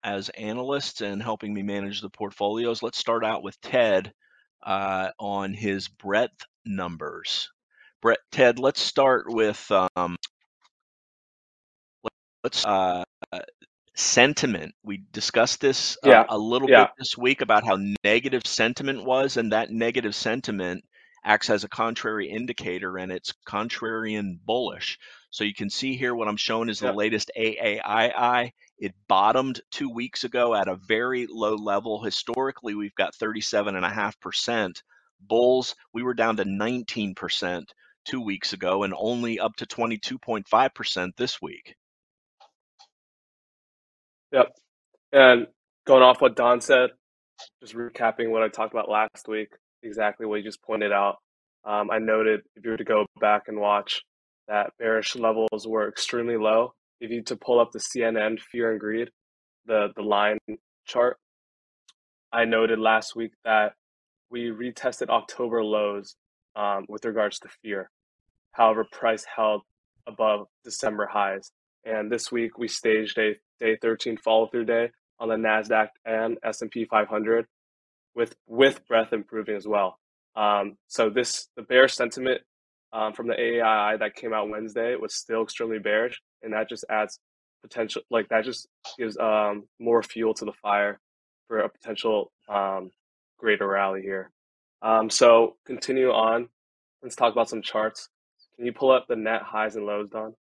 [0.02, 2.82] as analysts and helping me manage the portfolios.
[2.82, 4.14] Let's start out with Ted
[4.64, 7.50] uh, on his breadth numbers.
[8.02, 10.16] Brett, Ted, let's start with um,
[12.46, 13.04] let's uh,
[13.96, 14.74] sentiment.
[14.84, 16.84] We discussed this uh, Yeah, a little yeah.
[16.84, 20.86] bit this week about how negative sentiment was, and that negative sentiment
[21.26, 25.00] acts as a contrary indicator and it's contrarian bullish.
[25.32, 26.94] So you can see here what I'm showing is the Yep.
[26.94, 28.52] latest AAII.
[28.80, 32.04] It bottomed two weeks ago at a very low level.
[32.04, 34.84] Historically, we've got 37.5%.
[35.22, 37.66] Bulls, we were down to 19%
[38.06, 41.76] two weeks ago and only up to 22.5% this week.
[44.34, 44.56] Yep.
[45.14, 45.48] And
[45.88, 46.92] going off what Don said,
[47.62, 49.50] just recapping what I talked about last week,
[49.86, 51.18] exactly what you just pointed out.
[51.64, 54.02] Um, I noted if you were to go back and watch
[54.48, 56.74] that bearish levels were extremely low.
[57.00, 59.10] If you to pull up the CNN fear and greed,
[59.66, 60.38] the the line
[60.86, 61.18] chart,
[62.32, 63.74] I noted last week that
[64.30, 66.16] we retested October lows
[66.56, 67.90] um, with regards to fear.
[68.52, 69.62] However, price held
[70.08, 71.52] above December highs.
[71.84, 76.38] And this week we staged a day 13 follow through day on the Nasdaq and
[76.44, 77.46] S&P 500
[78.16, 80.00] with with breadth improving as well.
[80.36, 82.42] Um, so this the bearish sentiment
[82.94, 86.86] um, from the AAII that came out Wednesday was still extremely bearish, and that just
[86.90, 87.20] adds
[87.62, 91.00] potential like that just gives um, more fuel to the fire
[91.48, 92.92] for a potential um,
[93.38, 94.32] greater rally here.
[94.82, 96.50] Um, so continue on.
[97.02, 98.10] Let's talk about some charts.
[98.56, 100.34] Can you pull up the net highs and lows, Don?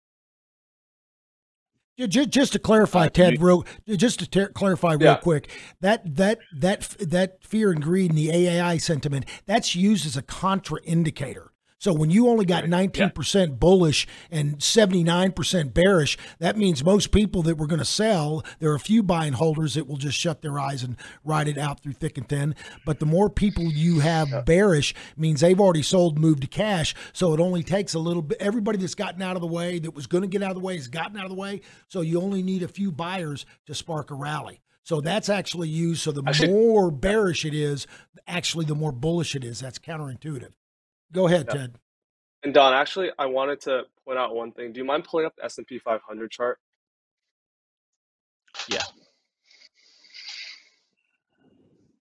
[2.00, 5.16] Ju- ju- Just to clarify, Ted, real just to ter- clarify real Yeah.
[5.18, 5.50] quick,
[5.82, 10.24] that that that that fear and greed and the AAI sentiment that's used as a
[10.24, 11.48] contraindicator.
[11.84, 16.82] So when you only got nineteen percent bullish and seventy nine percent bearish, that means
[16.82, 19.98] most people that were going to sell, there are a few buying holders that will
[19.98, 22.56] just shut their eyes and ride it out through thick and thin.
[22.86, 26.96] But the more people you have bearish means they've already sold, moved to cash.
[27.12, 28.38] So it only takes a little bit.
[28.40, 30.64] Everybody that's gotten out of the way, that was going to get out of the
[30.64, 31.60] way, has gotten out of the way.
[31.90, 34.62] So you only need a few buyers to spark a rally.
[34.84, 36.02] So that's actually used.
[36.04, 37.88] So the Actually- more bearish it is,
[38.26, 39.60] actually the more bullish it is.
[39.60, 40.54] That's counterintuitive.
[41.12, 41.54] Go ahead, Yeah.
[41.54, 41.76] Ted.
[42.44, 44.74] And Don, actually, I wanted to point out one thing.
[44.74, 46.60] Do you mind pulling up the S&P 500 chart?
[48.68, 48.84] Yeah.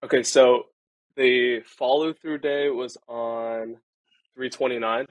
[0.03, 0.65] Okay, so
[1.15, 3.77] the follow through day was on
[4.35, 5.07] 329.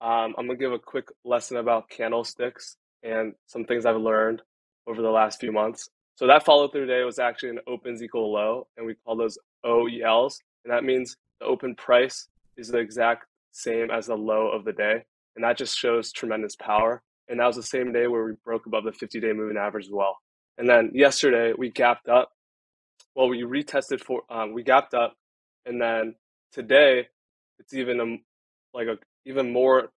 [0.00, 4.42] Um, I'm gonna give a quick lesson about candlesticks and some things I've learned
[4.86, 5.88] over the last few months.
[6.16, 9.38] So that follow through day was actually an opens equal low, and we call those
[9.64, 14.64] OELs, and that means the open price is the exact same as the low of
[14.64, 15.04] the day.
[15.36, 17.02] and that just shows tremendous power.
[17.28, 19.86] And that was the same day where we broke above the 50 day moving average
[19.86, 20.18] as well.
[20.58, 22.30] And then yesterday we gapped up.
[23.16, 25.14] Well, we retested for um, we gapped up,
[25.66, 26.14] and then
[26.52, 27.08] today
[27.58, 29.90] it's even a, like a even more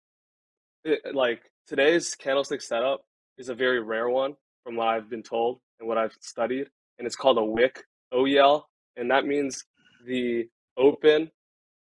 [0.85, 3.03] it, like today's candlestick setup
[3.39, 7.07] is a very rare one from what I've been told and what I've studied, and
[7.07, 8.65] it's called a wick OEL,
[8.97, 9.65] and that means
[10.07, 11.31] the open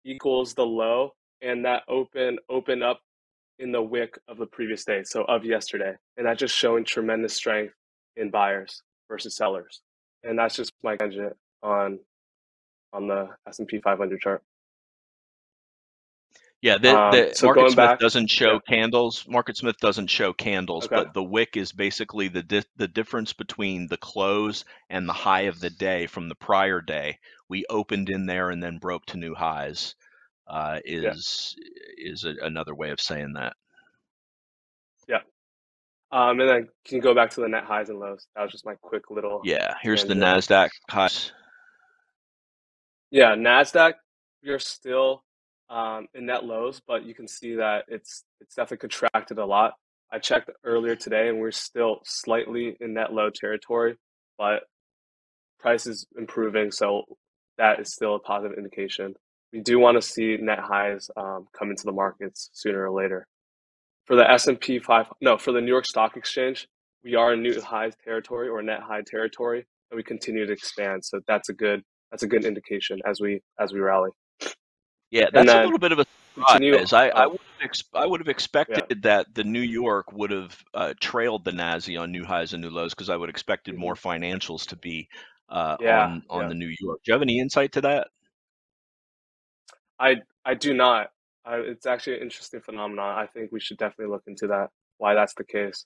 [0.05, 1.11] equals the low,
[1.43, 3.01] and that open open up
[3.59, 7.35] in the wick of the previous day, so of yesterday, and that's just showing tremendous
[7.35, 7.73] strength
[8.15, 9.81] in buyers versus sellers,
[10.23, 11.99] and that's just my tangent on
[12.93, 14.43] on the S and P 500 chart.
[16.63, 19.25] Yeah, the, Um, so MarketSmith back, doesn't show yeah, candles.
[19.25, 23.87] MarketSmith doesn't show candles, okay, but the wick is basically the di- the difference between
[23.87, 27.19] the close and the high of the day from the prior day.
[27.49, 29.95] We opened in there and then broke to new highs.
[30.47, 31.55] Uh, yeah, is
[31.97, 33.53] is a, another way of saying that.
[35.07, 35.19] yeah.
[36.11, 38.27] Um, and then can you go back to the net highs and lows?
[38.35, 40.13] That was just my quick little Yeah, here's the.
[40.13, 41.31] Nasdaq highs.
[43.09, 43.93] Yeah, Nasdaq,
[44.41, 45.23] you're still
[45.69, 49.73] um, in net lows, but you can see that it's it's definitely contracted a lot.
[50.11, 53.95] I checked earlier today, and we're still slightly in net low territory,
[54.37, 54.63] but
[55.59, 57.03] price is improving, so
[57.57, 59.15] that is still a positive indication.
[59.53, 63.27] We do want to see net highs um, come into the markets sooner or later.
[64.05, 66.67] For the S&P 5, no, for the New York Stock Exchange,
[67.03, 71.05] we are in new highs territory or net high territory, and we continue to expand.
[71.05, 74.09] So that's a good that's a good indication as we as we rally.
[75.11, 76.93] Yeah, that's a little bit of a surprise.
[76.93, 80.31] I, I would have ex- I would have Yeah, expected that the New York would
[80.31, 83.33] have uh, trailed the Nasdaq on new highs and new lows because I would have
[83.33, 85.07] expected more financials to be
[85.49, 86.49] uh, Yeah, on on yeah.
[86.49, 87.01] the New York.
[87.03, 88.07] Do you have any insight to that?
[90.03, 91.11] I I do not.
[91.45, 93.17] I, it's actually an interesting phenomenon.
[93.19, 94.69] I think we should definitely look into that.
[94.99, 95.85] Why that's the case.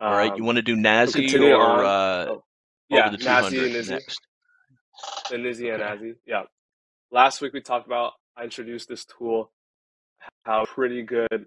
[0.00, 0.76] All right, you Um, want to do
[1.12, 2.44] continuing or uh, Oh,
[2.90, 4.20] yeah, the NASI and 200 Izzy, next?
[5.30, 5.82] the NYSI and.
[5.82, 6.14] NASI.
[6.26, 6.44] Yeah.
[7.12, 8.14] Last week we talked about.
[8.36, 9.52] I introduced this tool,
[10.44, 11.46] how pretty good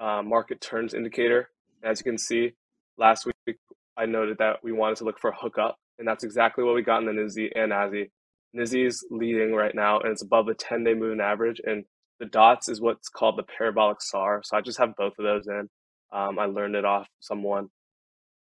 [0.00, 1.50] uh, market turns indicator.
[1.84, 2.52] As you can see,
[2.98, 3.58] last week
[3.96, 6.82] I noted that we wanted to look for a hookup, and that's exactly what we
[6.82, 8.10] got in the NYSI and NASI.
[8.56, 11.84] NYSI's leading right now, and it's above the 10-day moving average, and
[12.18, 14.42] the dots is what's called the parabolic SAR.
[14.44, 15.68] So I just have both of those in.
[16.12, 17.68] Um, I learned it off someone.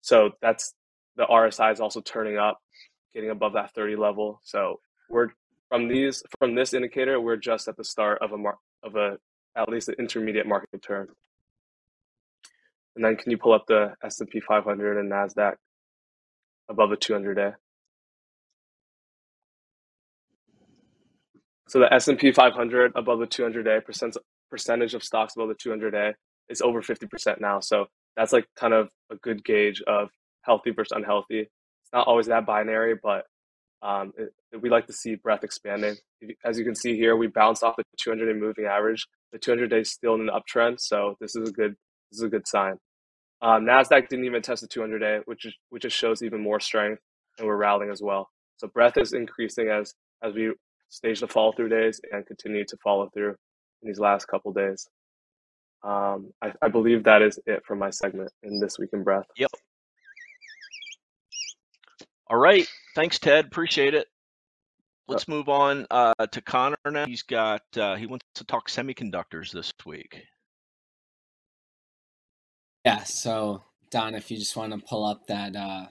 [0.00, 0.74] So that's
[1.16, 2.58] the RSI is also turning up,
[3.14, 4.40] getting above that 30 level.
[4.44, 5.28] So we're
[5.68, 9.18] from these from this indicator, we're just at the start of a mar- of a
[9.56, 11.08] at least an intermediate market turn.
[12.96, 15.54] And then can you pull up the S&P 500 and Nasdaq
[16.68, 17.50] above the 200 day?
[21.68, 24.16] So the S&P 500 above the 200 day percent
[24.50, 26.14] percentage of stocks above the 200 day
[26.48, 27.60] is over 50% now.
[27.60, 30.08] So that's like kind of a good gauge of
[30.42, 31.40] healthy versus unhealthy.
[31.40, 33.24] It's not always that binary, but
[33.82, 35.96] um, it, we like to see breadth expanding.
[36.44, 39.06] As you can see here, we bounced off the 200 day moving average.
[39.32, 41.76] The 200 day is still in an uptrend, so this is a good
[42.10, 42.76] this is a good sign.
[43.42, 46.58] Um, Nasdaq didn't even test the 200 day, which is, which just shows even more
[46.58, 47.02] strength,
[47.38, 48.30] and we're rallying as well.
[48.56, 50.52] So breadth is increasing as as we
[50.88, 53.36] stage the follow through days and continue to follow through
[53.82, 54.88] in these last couple days.
[55.82, 59.28] Um, I, I believe that is it for my segment in this week in breadth.
[59.36, 59.50] Yep.
[62.28, 62.66] All right.
[62.94, 63.46] Thanks, Ted.
[63.46, 64.06] Appreciate it.
[65.06, 67.06] Let's move on uh, to Connor now.
[67.06, 70.22] He's got uh, he wants to talk semiconductors this week.
[72.84, 75.86] Yeah, so Don, if you just want to pull up that uh,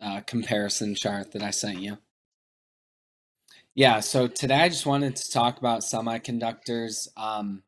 [0.00, 1.98] uh, comparison chart that I sent you.
[3.74, 7.06] Yeah, so today I just wanted to talk about semiconductors.
[7.16, 7.62] Um,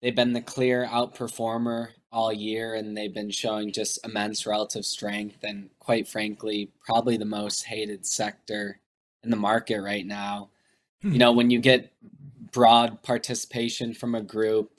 [0.00, 5.44] they've been the clear outperformer all year, and they've been showing just immense relative strength,
[5.44, 8.80] and quite frankly, probably the most hated sector
[9.22, 10.48] in the market right now.
[11.02, 11.92] You know, when you get
[12.50, 14.70] broad participation from a group,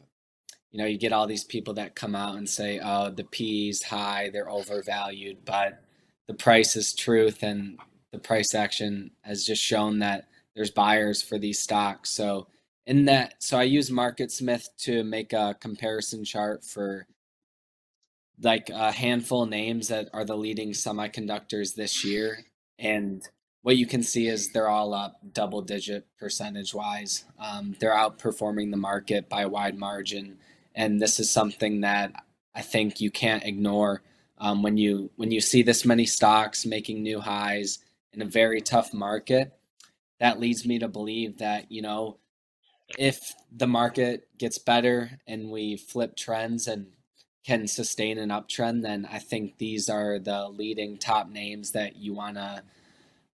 [0.71, 3.83] you know, you get all these people that come out and say, oh, the P's
[3.83, 5.83] high, they're overvalued, but
[6.27, 7.77] the price is truth, and
[8.11, 10.27] the price action has just shown that
[10.57, 12.09] there's buyers for these stocks.
[12.09, 12.47] So
[12.87, 17.05] in that, so I use MarketSmith to make a comparison chart for
[18.41, 22.39] like a handful of names that are the leading semiconductors this year.
[22.79, 23.21] And
[23.61, 27.25] what you can see is they're all up double digit percentage wise.
[27.39, 30.39] Um, they're outperforming the market by a wide margin.
[30.73, 32.13] And this is something that
[32.55, 34.01] I think you can't ignore
[34.39, 37.79] um, when you when you see this many stocks making new highs
[38.11, 39.56] in a very tough market.
[40.19, 42.17] That leads me to believe that you know
[42.97, 46.87] if the market gets better and we flip trends and
[47.45, 52.13] can sustain an uptrend, then I think these are the leading top names that you
[52.13, 52.63] want to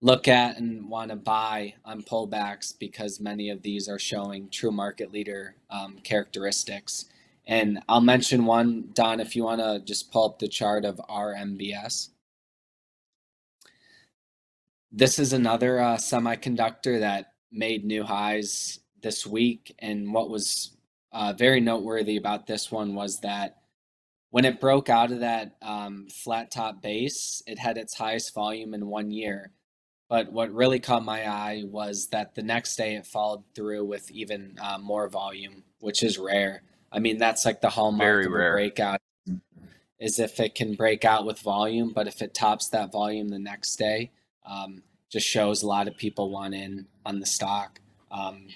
[0.00, 4.70] look at and want to buy on pullbacks because many of these are showing true
[4.70, 7.06] market leader um, characteristics.
[7.46, 11.00] And I'll mention one, Don, if you want to just pull up the chart of
[11.10, 12.10] RMBS.
[14.96, 19.74] This is another uh, semiconductor that made new highs this week.
[19.80, 20.76] And what was
[21.10, 23.56] uh, very noteworthy about this one was that
[24.30, 28.72] when it broke out of that um, flat top base, it had its highest volume
[28.72, 29.50] in one year.
[30.08, 34.12] But what really caught my eye was that the next day it followed through with
[34.12, 36.62] even uh, more volume, which is rare.
[36.92, 38.52] I mean, that's like the hallmark Very of a rare.
[38.52, 39.00] breakout
[39.98, 43.40] is if it can break out with volume, but if it tops that volume the
[43.40, 44.12] next day,
[44.44, 47.80] um, just shows a lot of people want in on the stock.
[48.10, 48.48] Um,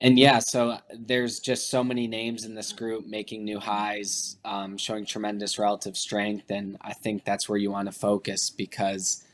[0.00, 4.76] and yeah, so there's just so many names in this group making new highs, um,
[4.76, 9.24] showing tremendous relative strength, and I think that's where you want to focus because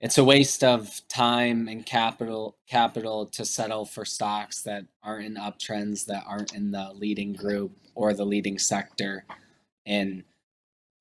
[0.00, 5.36] it's a waste of time and capital capital to settle for stocks that aren't in
[5.36, 9.24] uptrends, that aren't in the leading group or the leading sector,
[9.86, 10.24] and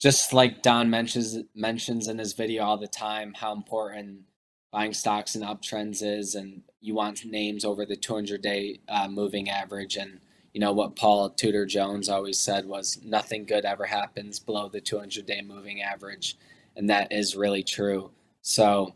[0.03, 4.23] just like Don mentions mentions in his video all the time, how important
[4.69, 9.49] buying stocks in uptrends is, and you want names over the 200 day uh, moving
[9.49, 9.95] average.
[9.95, 10.19] And
[10.51, 14.81] you know what Paul Tudor Jones always said was nothing good ever happens below the
[14.81, 16.37] 200 day moving average,
[16.75, 18.11] and that is really true.
[18.41, 18.95] So,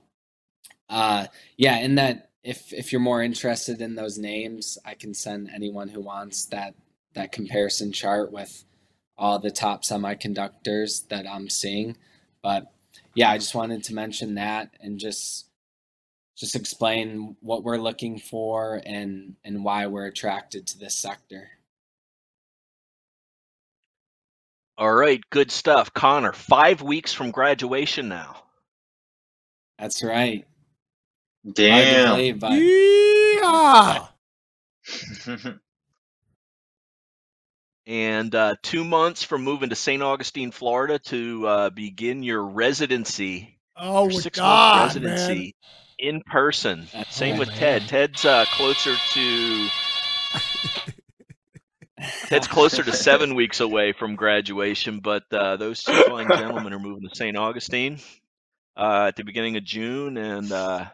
[0.89, 5.51] uh, yeah, in that if if you're more interested in those names, I can send
[5.55, 6.76] anyone who wants that
[7.14, 8.66] that comparison chart with
[9.18, 11.97] all the top semiconductors that I'm seeing.
[12.41, 12.72] But
[13.15, 15.47] yeah, I just wanted to mention that and just
[16.38, 21.49] just explain what we're looking for and and why we're attracted to this sector.
[24.78, 25.91] All right, good stuff.
[25.93, 28.43] Connor, five weeks from graduation now.
[29.80, 30.45] That's right.
[31.51, 32.15] Damn.
[32.15, 34.07] believe, but Yeah.
[37.88, 40.03] And uh, two months from moving to St.
[40.03, 44.83] Augustine, Florida to uh, begin your residency, Oh, your with six month God, man.
[44.83, 45.55] residency
[45.97, 46.88] in person.
[46.93, 47.39] That's Same right.
[47.39, 47.88] with Ted.
[47.88, 49.67] Ted's uh, closer to
[52.27, 56.79] Ted's closer to seven weeks away from graduation, but uh, those two fine gentlemen are
[56.79, 57.38] moving to St.
[57.38, 57.99] Augustine
[58.75, 60.85] uh, at the beginning of June, and uh,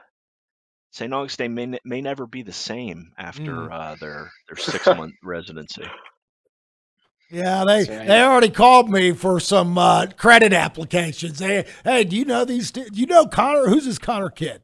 [0.92, 1.12] St.
[1.14, 3.72] Augustine may, may never be the same after Mm.
[3.72, 5.84] uh, their their six month residency.
[7.34, 7.88] Yeah, they right.
[8.08, 11.40] they already called me for some uh, credit applications.
[11.40, 12.70] They, hey, do you know these?
[12.70, 13.70] Do you know Connor?
[13.70, 14.62] Who's this Connor kid?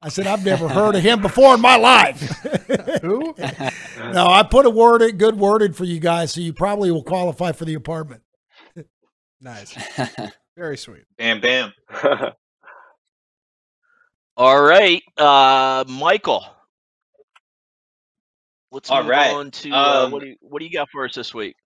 [0.00, 2.20] I said I've never heard of him before in my life.
[3.02, 3.34] Who?
[4.12, 6.92] no, I put a word, in, good word in for you guys, so you probably
[6.92, 8.22] will qualify for the apartment.
[9.42, 9.74] Nice.
[10.54, 11.04] Very sweet.
[11.16, 11.72] bam, bam.
[14.36, 16.44] All right, uh, Michael.
[18.70, 20.90] Let's All move right, on to uh, um, what do you, what do you got
[20.90, 21.56] for us this week?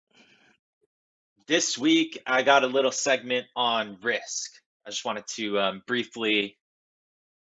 [1.46, 4.50] This week, I got a little segment on risk.
[4.86, 6.56] I just wanted to um, briefly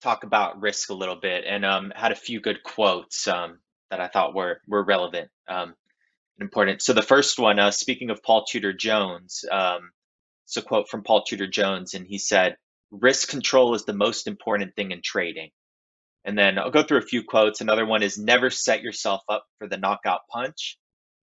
[0.03, 3.57] talk about risk a little bit and um, had a few good quotes um,
[3.89, 5.73] that I thought were, were relevant um,
[6.37, 6.83] and important.
[6.83, 9.89] So, the first one, uh, speaking of Paul Tudor Jones, um,
[10.45, 12.57] it's a quote from Paul Tudor Jones, and he said,
[12.91, 15.49] Risk control is the most important thing in trading.
[16.23, 17.61] And then I'll go through a few quotes.
[17.61, 20.77] Another one is never set yourself up for the knockout punch.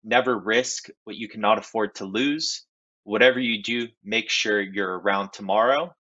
[0.08, 2.64] Never risk what you cannot afford to lose.
[3.04, 5.94] Whatever you do, make sure you're around tomorrow.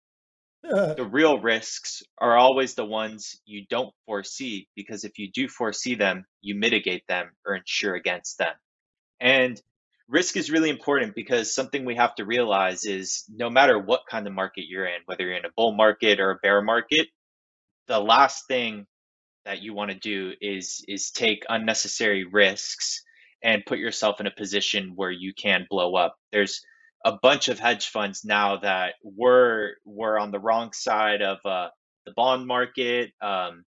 [0.63, 5.95] The real risks are always the ones you don't foresee because if you do foresee
[5.95, 8.55] them, you mitigate them or insure against them.
[9.21, 9.61] And
[10.09, 14.27] risk is really important because something we have to realize is no matter what kind
[14.27, 17.09] of market you're in, whether you're in a bull market or a bear market,
[17.87, 18.87] the last thing
[19.45, 23.03] that you want to do is is take unnecessary risks
[23.45, 26.17] and put yourself in a position where you can blow up.
[26.33, 26.63] There's
[27.05, 31.69] a bunch of hedge funds now that were were on the wrong side of uh,
[32.07, 33.13] the bond market.
[33.21, 33.65] Um,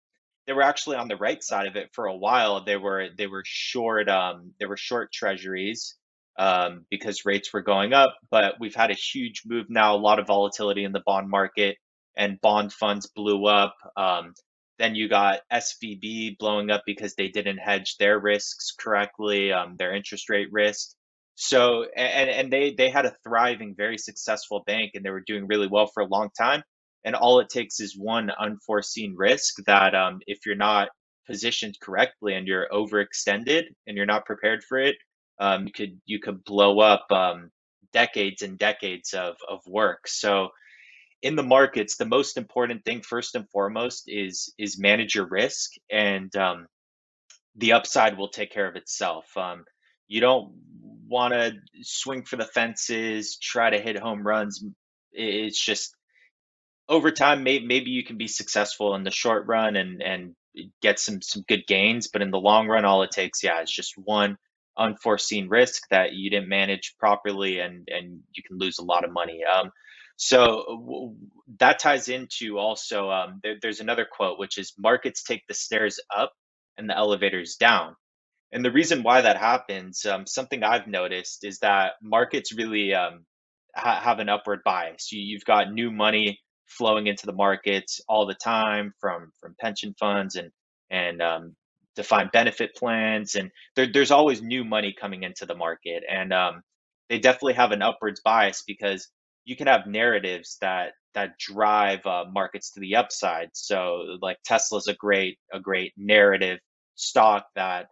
[0.48, 2.64] they were actually on the right side of it for a while.
[2.64, 5.96] They were they were short um, they were short treasuries
[6.40, 8.16] um, because rates were going up.
[8.32, 11.78] But we've had a huge move now, a lot of volatility in the bond market,
[12.16, 13.76] and bond funds blew up.
[13.98, 14.34] Um,
[14.78, 19.96] then you got SVB blowing up because they didn't hedge their risks correctly, um, their
[19.96, 20.92] interest rate risk.
[21.36, 25.48] So and and they they had a thriving, very successful bank, and they were doing
[25.48, 26.64] really well for a long time.
[27.04, 30.90] And all it takes is one unforeseen risk that um, if you're not
[31.28, 34.96] positioned correctly and you're overextended and you're not prepared for it,
[35.40, 37.52] um, you could you could blow up um,
[37.94, 40.08] decades and decades of of work.
[40.08, 40.50] So
[41.26, 45.72] in the markets, the most important thing first and foremost is is manage your risk,
[45.92, 46.68] and um,
[47.56, 49.26] the upside will take care of itself.
[49.36, 49.66] Um,
[50.08, 50.54] you don't
[51.08, 54.64] want to swing for the fences, try to hit home runs.
[55.14, 55.96] It's just
[56.88, 60.36] over time, may, maybe you can be successful in the short run and and
[60.84, 63.72] get some some good gains, but in the long run, all it takes, yeah, is
[63.72, 64.38] just one
[64.78, 69.12] unforeseen risk that you didn't manage properly, and and you can lose a lot of
[69.12, 69.42] money.
[69.44, 69.72] Um,
[70.18, 71.16] so
[71.60, 76.00] that ties into also um, there, there's another quote which is markets take the stairs
[76.16, 76.32] up
[76.78, 77.96] and the elevators down.
[78.52, 83.26] And the reason why that happens, um, something I've noticed is that markets really um,
[83.76, 85.12] ha- have an upward bias.
[85.12, 89.94] You, you've got new money flowing into the markets all the time from from pension
[90.00, 90.52] funds and
[90.90, 91.56] and um,
[91.96, 96.62] defined benefit plans, and there, there's always new money coming into the market, and um,
[97.10, 99.10] they definitely have an upwards bias because
[99.46, 103.50] you can have narratives that that drive uh, markets to the upside.
[103.54, 106.60] So like Tesla's a great a great narrative
[106.96, 107.88] stock that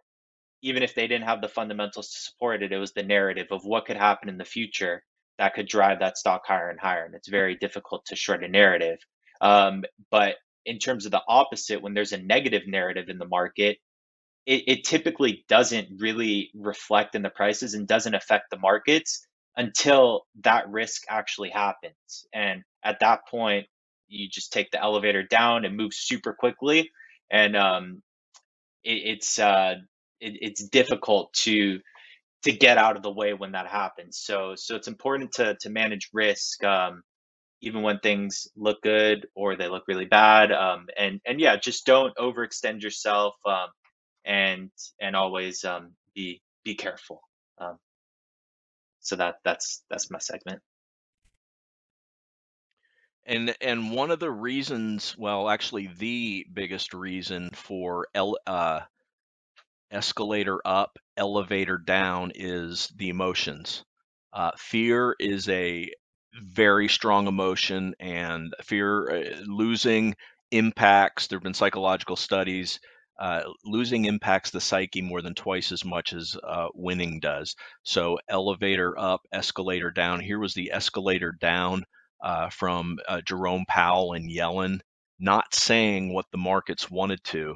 [0.62, 3.64] even if they didn't have the fundamentals to support it, it was the narrative of
[3.64, 5.02] what could happen in the future
[5.38, 7.04] that could drive that stock higher and higher.
[7.04, 8.98] And it's very difficult to short a narrative.
[9.40, 13.78] Um, but in terms of the opposite, when there's a negative narrative in the market,
[14.46, 19.26] it, it typically doesn't really reflect in the prices and doesn't affect the markets
[19.56, 22.26] until that risk actually happens.
[22.34, 23.66] And at that point,
[24.08, 26.90] you just take the elevator down and move super quickly.
[27.30, 28.02] And um,
[28.84, 29.76] it, it's uh,
[30.20, 31.80] it, it's difficult to
[32.44, 34.18] to get out of the way when that happens.
[34.18, 37.02] So so it's important to to manage risk um,
[37.62, 40.52] even when things look good or they look really bad.
[40.52, 43.68] Um, and and yeah, just don't overextend yourself um,
[44.24, 47.22] and and always um, be be careful.
[47.58, 47.78] Um,
[49.04, 50.62] so that that's that's my segment.
[53.26, 58.80] And and one of the reasons, well, actually the biggest reason for el, uh,
[59.90, 63.84] escalator up, elevator down is the emotions.
[64.32, 65.90] Uh, fear is a
[66.34, 70.14] very strong emotion, and fear uh, losing
[70.50, 71.28] impacts.
[71.28, 72.80] There have been psychological studies.
[73.18, 77.54] Uh, losing impacts the psyche more than twice as much as uh, winning does.
[77.84, 80.18] So, elevator up, escalator down.
[80.18, 81.84] Here was the escalator down
[82.22, 84.80] uh, from uh, Jerome Powell and Yellen,
[85.20, 87.54] not saying what the markets wanted to.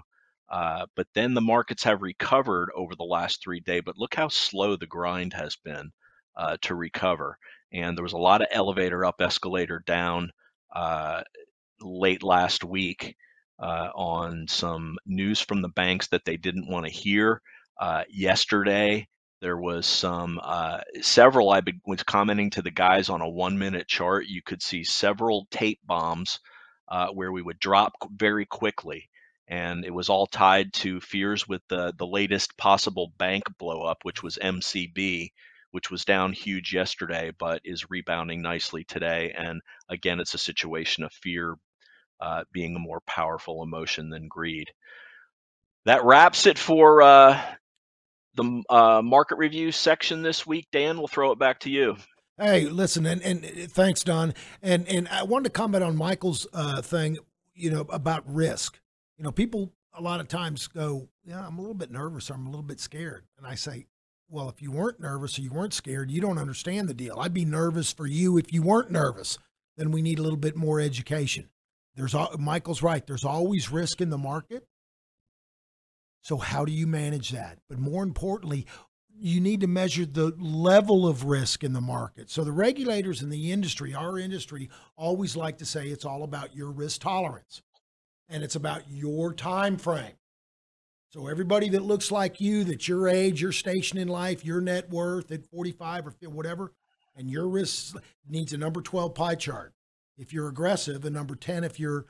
[0.48, 3.82] Uh, but then the markets have recovered over the last three days.
[3.84, 5.90] But look how slow the grind has been
[6.36, 7.36] uh, to recover.
[7.72, 10.30] And there was a lot of elevator up, escalator down
[11.80, 13.16] late last week
[13.58, 17.42] uh, on some news from the banks that they didn't want to hear.
[17.80, 19.06] Uh, yesterday,
[19.40, 21.50] there was some uh, several.
[21.50, 24.26] I was commenting to the guys on a one minute chart.
[24.26, 26.40] You could see several tape bombs
[27.12, 29.08] where we would drop very quickly
[29.48, 34.22] and it was all tied to fears with the the latest possible bank blowup, which
[34.22, 35.32] was MCB,
[35.70, 39.34] which was down huge yesterday, but is rebounding nicely today.
[39.36, 41.56] And again, it's a situation of fear
[42.20, 44.70] uh, being a more powerful emotion than greed.
[45.84, 47.40] That wraps it for uh,
[48.34, 50.68] the uh, market review section this week.
[50.72, 51.96] Dan, we'll throw it back to you.
[52.36, 54.34] Hey, listen, and, and thanks, Don.
[54.62, 57.18] And and I wanted to comment on Michael's uh, thing,
[57.54, 58.78] you know, about risk
[59.18, 62.34] you know, people a lot of times go, yeah, I'm a little bit nervous or
[62.34, 63.24] I'm a little bit scared.
[63.36, 63.86] And I say,
[64.30, 67.18] well, if you weren't nervous or you weren't scared, you don't understand the deal.
[67.18, 69.38] I'd be nervous for you if you weren't nervous.
[69.76, 71.48] Then we need a little bit more education.
[71.98, 73.04] There's Michael's right.
[73.04, 74.64] There's always risk in the market.
[76.22, 77.58] So how do you manage that?
[77.68, 78.66] But more importantly,
[79.20, 82.30] you need to measure the level of risk in the market.
[82.30, 86.54] So the regulators in the industry, our industry, always like to say it's all about
[86.54, 87.62] your risk tolerance
[88.28, 90.14] and it's about your time frame.
[91.08, 94.88] So everybody that looks like you, that your age, your station in life, your net
[94.88, 96.72] worth at 45 or whatever,
[97.16, 97.96] and your risk
[98.28, 99.72] needs a number 12 pie chart.
[100.18, 102.06] If you're aggressive, a number 10 if you're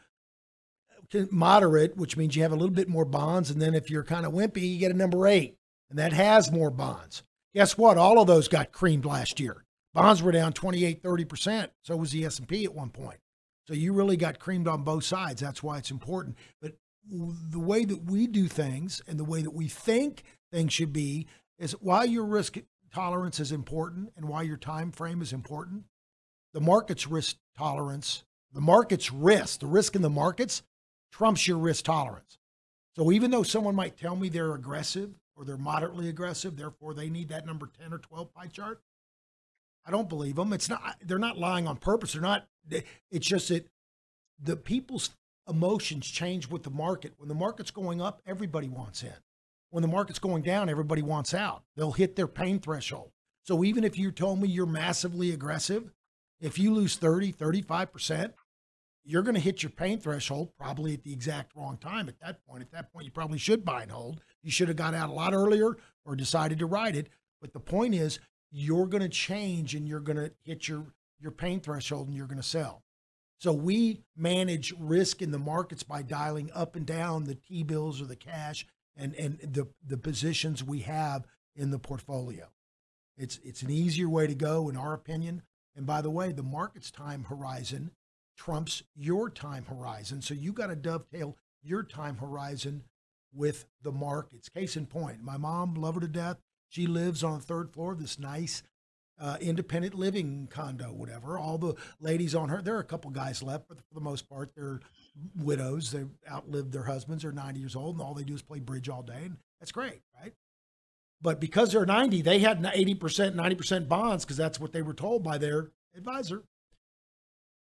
[1.30, 4.26] moderate, which means you have a little bit more bonds, and then if you're kind
[4.26, 5.56] of wimpy, you get a number 8,
[5.90, 7.22] and that has more bonds.
[7.54, 7.96] Guess what?
[7.96, 9.64] All of those got creamed last year.
[9.94, 11.68] Bonds were down 28, 30%.
[11.82, 13.18] So was the S&P at one point.
[13.66, 15.40] So you really got creamed on both sides.
[15.40, 16.36] That's why it's important.
[16.60, 16.74] But
[17.10, 21.26] the way that we do things and the way that we think things should be
[21.58, 22.58] is why your risk
[22.92, 25.84] tolerance is important and why your time frame is important.
[26.52, 30.62] The market's risk tolerance, the market's risk, the risk in the markets
[31.12, 32.38] trumps your risk tolerance.
[32.96, 37.08] So even though someone might tell me they're aggressive or they're moderately aggressive, therefore they
[37.08, 38.80] need that number 10 or 12 pie chart,
[39.86, 40.52] I don't believe them.
[40.52, 42.12] It's not they're not lying on purpose.
[42.12, 42.46] They're not
[43.10, 43.68] it's just that
[44.42, 45.10] the people's
[45.48, 47.14] emotions change with the market.
[47.16, 49.14] When the market's going up, everybody wants in.
[49.70, 51.62] When the market's going down, everybody wants out.
[51.76, 53.10] They'll hit their pain threshold.
[53.44, 55.90] So even if you told me you're massively aggressive,
[56.40, 58.32] if you lose 30, 35%,
[59.04, 62.44] you're going to hit your pain threshold probably at the exact wrong time at that
[62.46, 62.62] point.
[62.62, 64.20] At that point, you probably should buy and hold.
[64.42, 67.08] You should have got out a lot earlier or decided to ride it.
[67.40, 68.18] But the point is,
[68.50, 70.86] you're going to change and you're going to hit your,
[71.20, 72.82] your pain threshold and you're going to sell.
[73.38, 78.02] So we manage risk in the markets by dialing up and down the T bills
[78.02, 78.66] or the cash
[78.96, 81.24] and, and the, the positions we have
[81.54, 82.48] in the portfolio.
[83.16, 85.42] It's, it's an easier way to go, in our opinion.
[85.78, 87.92] And by the way, the market's time horizon
[88.36, 90.20] trumps your time horizon.
[90.20, 92.82] So you got to dovetail your time horizon
[93.32, 94.48] with the markets.
[94.48, 96.38] Case in point, my mom, love her to death.
[96.68, 98.64] She lives on the third floor of this nice
[99.20, 101.38] uh, independent living condo, whatever.
[101.38, 104.28] All the ladies on her, there are a couple guys left, but for the most
[104.28, 104.80] part, they're
[105.38, 105.92] widows.
[105.92, 107.22] They've outlived their husbands.
[107.22, 109.22] They're 90 years old, and all they do is play bridge all day.
[109.22, 110.34] And that's great, right?
[111.20, 115.24] But because they're 90, they had 80%, 90% bonds because that's what they were told
[115.24, 116.44] by their advisor.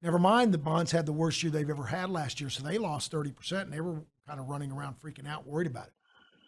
[0.02, 2.78] Never mind, the bonds had the worst year they've ever had last year, so they
[2.78, 5.93] lost 30%, and they were kind of running around freaking out, worried about it.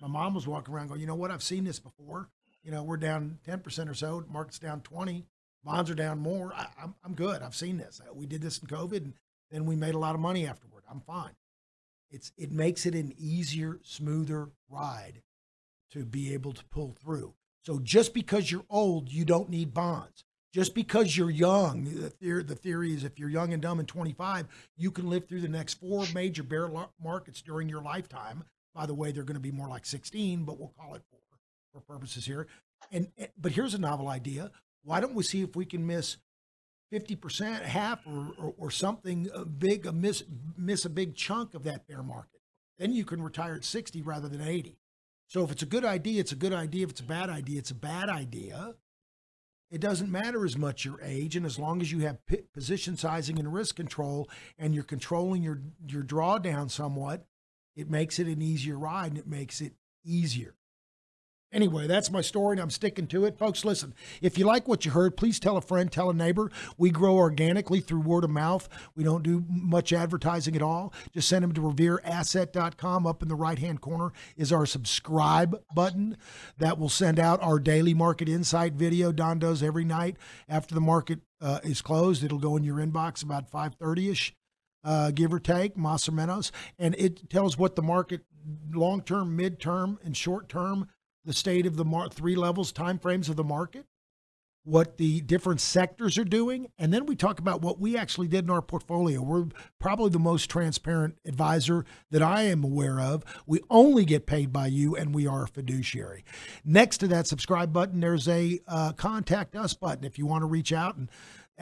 [0.01, 2.29] My mom was walking around going, you know what, I've seen this before.
[2.63, 5.25] You know, we're down 10% or so, market's down 20,
[5.63, 6.53] bonds are down more.
[6.55, 7.41] I, I'm, I'm good.
[7.43, 8.01] I've seen this.
[8.01, 9.13] Uh, we did this in COVID, and
[9.51, 10.83] then we made a lot of money afterward.
[10.89, 11.35] I'm fine.
[12.09, 15.21] It's, it makes it an easier, smoother ride
[15.93, 17.33] to be able to pull through.
[17.65, 22.43] So just because you're old, you don't need bonds just because you're young, the theory,
[22.43, 24.45] the theory is if you're young and dumb and 25,
[24.77, 26.69] you can live through the next four major bear
[27.03, 28.43] markets during your lifetime.
[28.75, 31.19] By the way, they're going to be more like 16, but we'll call it four
[31.73, 32.47] for purposes here.
[32.91, 34.51] And but here's a novel idea.
[34.83, 36.17] Why don't we see if we can miss
[36.93, 39.27] 50%, half, or, or, or something
[39.57, 40.23] big, miss
[40.55, 42.41] miss a big chunk of that bear market?
[42.77, 44.77] Then you can retire at 60 rather than 80.
[45.27, 46.83] So if it's a good idea, it's a good idea.
[46.83, 48.75] If it's a bad idea, it's a bad idea
[49.73, 52.19] it doesn't matter as much your age and as long as you have
[52.53, 57.25] position sizing and risk control and you're controlling your your drawdown somewhat
[57.75, 59.73] it makes it an easier ride and it makes it
[60.05, 60.53] easier
[61.53, 63.37] Anyway, that's my story, and I'm sticking to it.
[63.37, 66.49] Folks, listen, if you like what you heard, please tell a friend, tell a neighbor.
[66.79, 68.67] We grow organically through word of mouth.
[68.95, 70.91] We don't do much advertising at all.
[71.13, 73.05] Just send them to revereasset.com.
[73.05, 76.17] Up in the right hand corner is our subscribe button
[76.57, 79.11] that will send out our daily market insight video.
[79.11, 80.17] Don does every night
[80.49, 82.23] after the market uh, is closed.
[82.23, 84.35] It'll go in your inbox about 5:30 ish.
[84.83, 88.25] Uh, give or take, Mas Menos, and it tells what the market
[88.73, 90.89] long term, mid term, and short term
[91.25, 93.85] the state of the mar- three levels time frames of the market
[94.65, 98.45] what the different sectors are doing and then we talk about what we actually did
[98.45, 99.21] in our portfolio.
[99.21, 99.47] We're
[99.79, 103.23] probably the most transparent advisor that i am aware of.
[103.45, 106.23] We only get paid by you and we are a fiduciary.
[106.63, 110.47] Next to that subscribe button there's a uh, contact us button if you want to
[110.47, 111.09] reach out and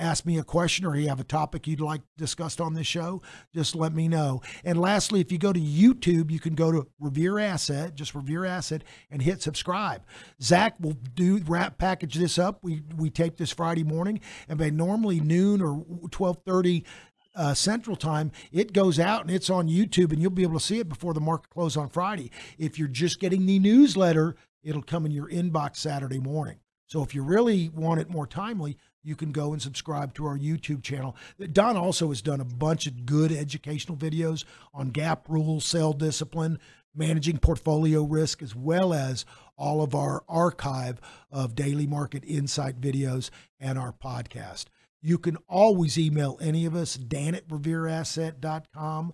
[0.02, 3.22] ask me a question or you have a topic you'd like discussed on this show,
[3.54, 4.42] just let me know.
[4.64, 8.46] And lastly, if you go to YouTube, you can go to Revere Asset, just Revere
[8.46, 10.04] Asset, and hit subscribe.
[10.42, 12.60] Zach will do wrap package this up.
[12.64, 16.84] We we tape this Friday morning, and by normally noon or twelve thirty.
[17.34, 20.66] Uh, Central Time, it goes out and it's on YouTube, and you'll be able to
[20.66, 22.30] see it before the market close on Friday.
[22.58, 26.60] If you're just getting the newsletter, it'll come in your inbox Saturday morning.
[26.88, 30.38] So if you really want it more timely, you can go and subscribe to our
[30.38, 31.16] YouTube channel.
[31.52, 36.60] Don also has done a bunch of good educational videos on gap rules, sell discipline,
[36.96, 39.26] managing portfolio risk, as well as
[39.58, 41.00] all of our archive
[41.32, 43.30] of daily market insight videos
[43.60, 44.66] and our podcast.
[45.02, 49.14] You can always email any of us, Dan at revereasset.com,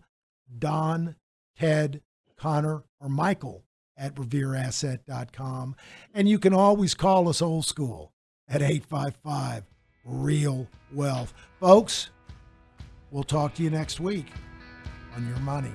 [0.58, 1.16] Don,
[1.58, 2.02] Ted,
[2.38, 3.64] Connor, or Michael
[3.98, 5.76] at revereasset.com.
[6.14, 8.14] And you can always call us old school
[8.48, 9.64] at 855
[10.08, 11.34] Real Wealth.
[11.60, 12.10] Folks,
[13.12, 14.28] we'll talk to you next week
[15.16, 15.74] on your money.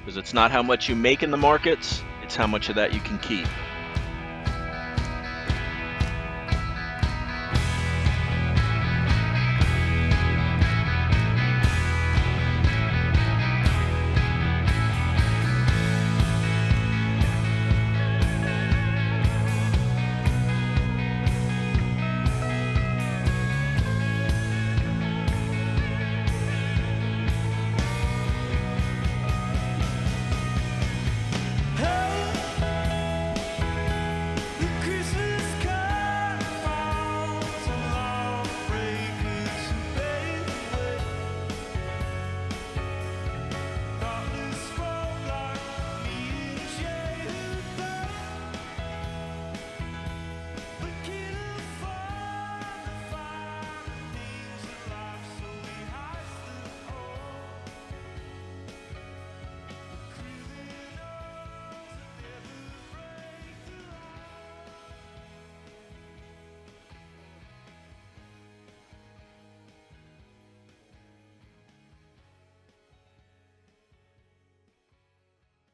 [0.00, 2.94] Because it's not how much you make in the markets, it's how much of that
[2.94, 3.46] you can keep.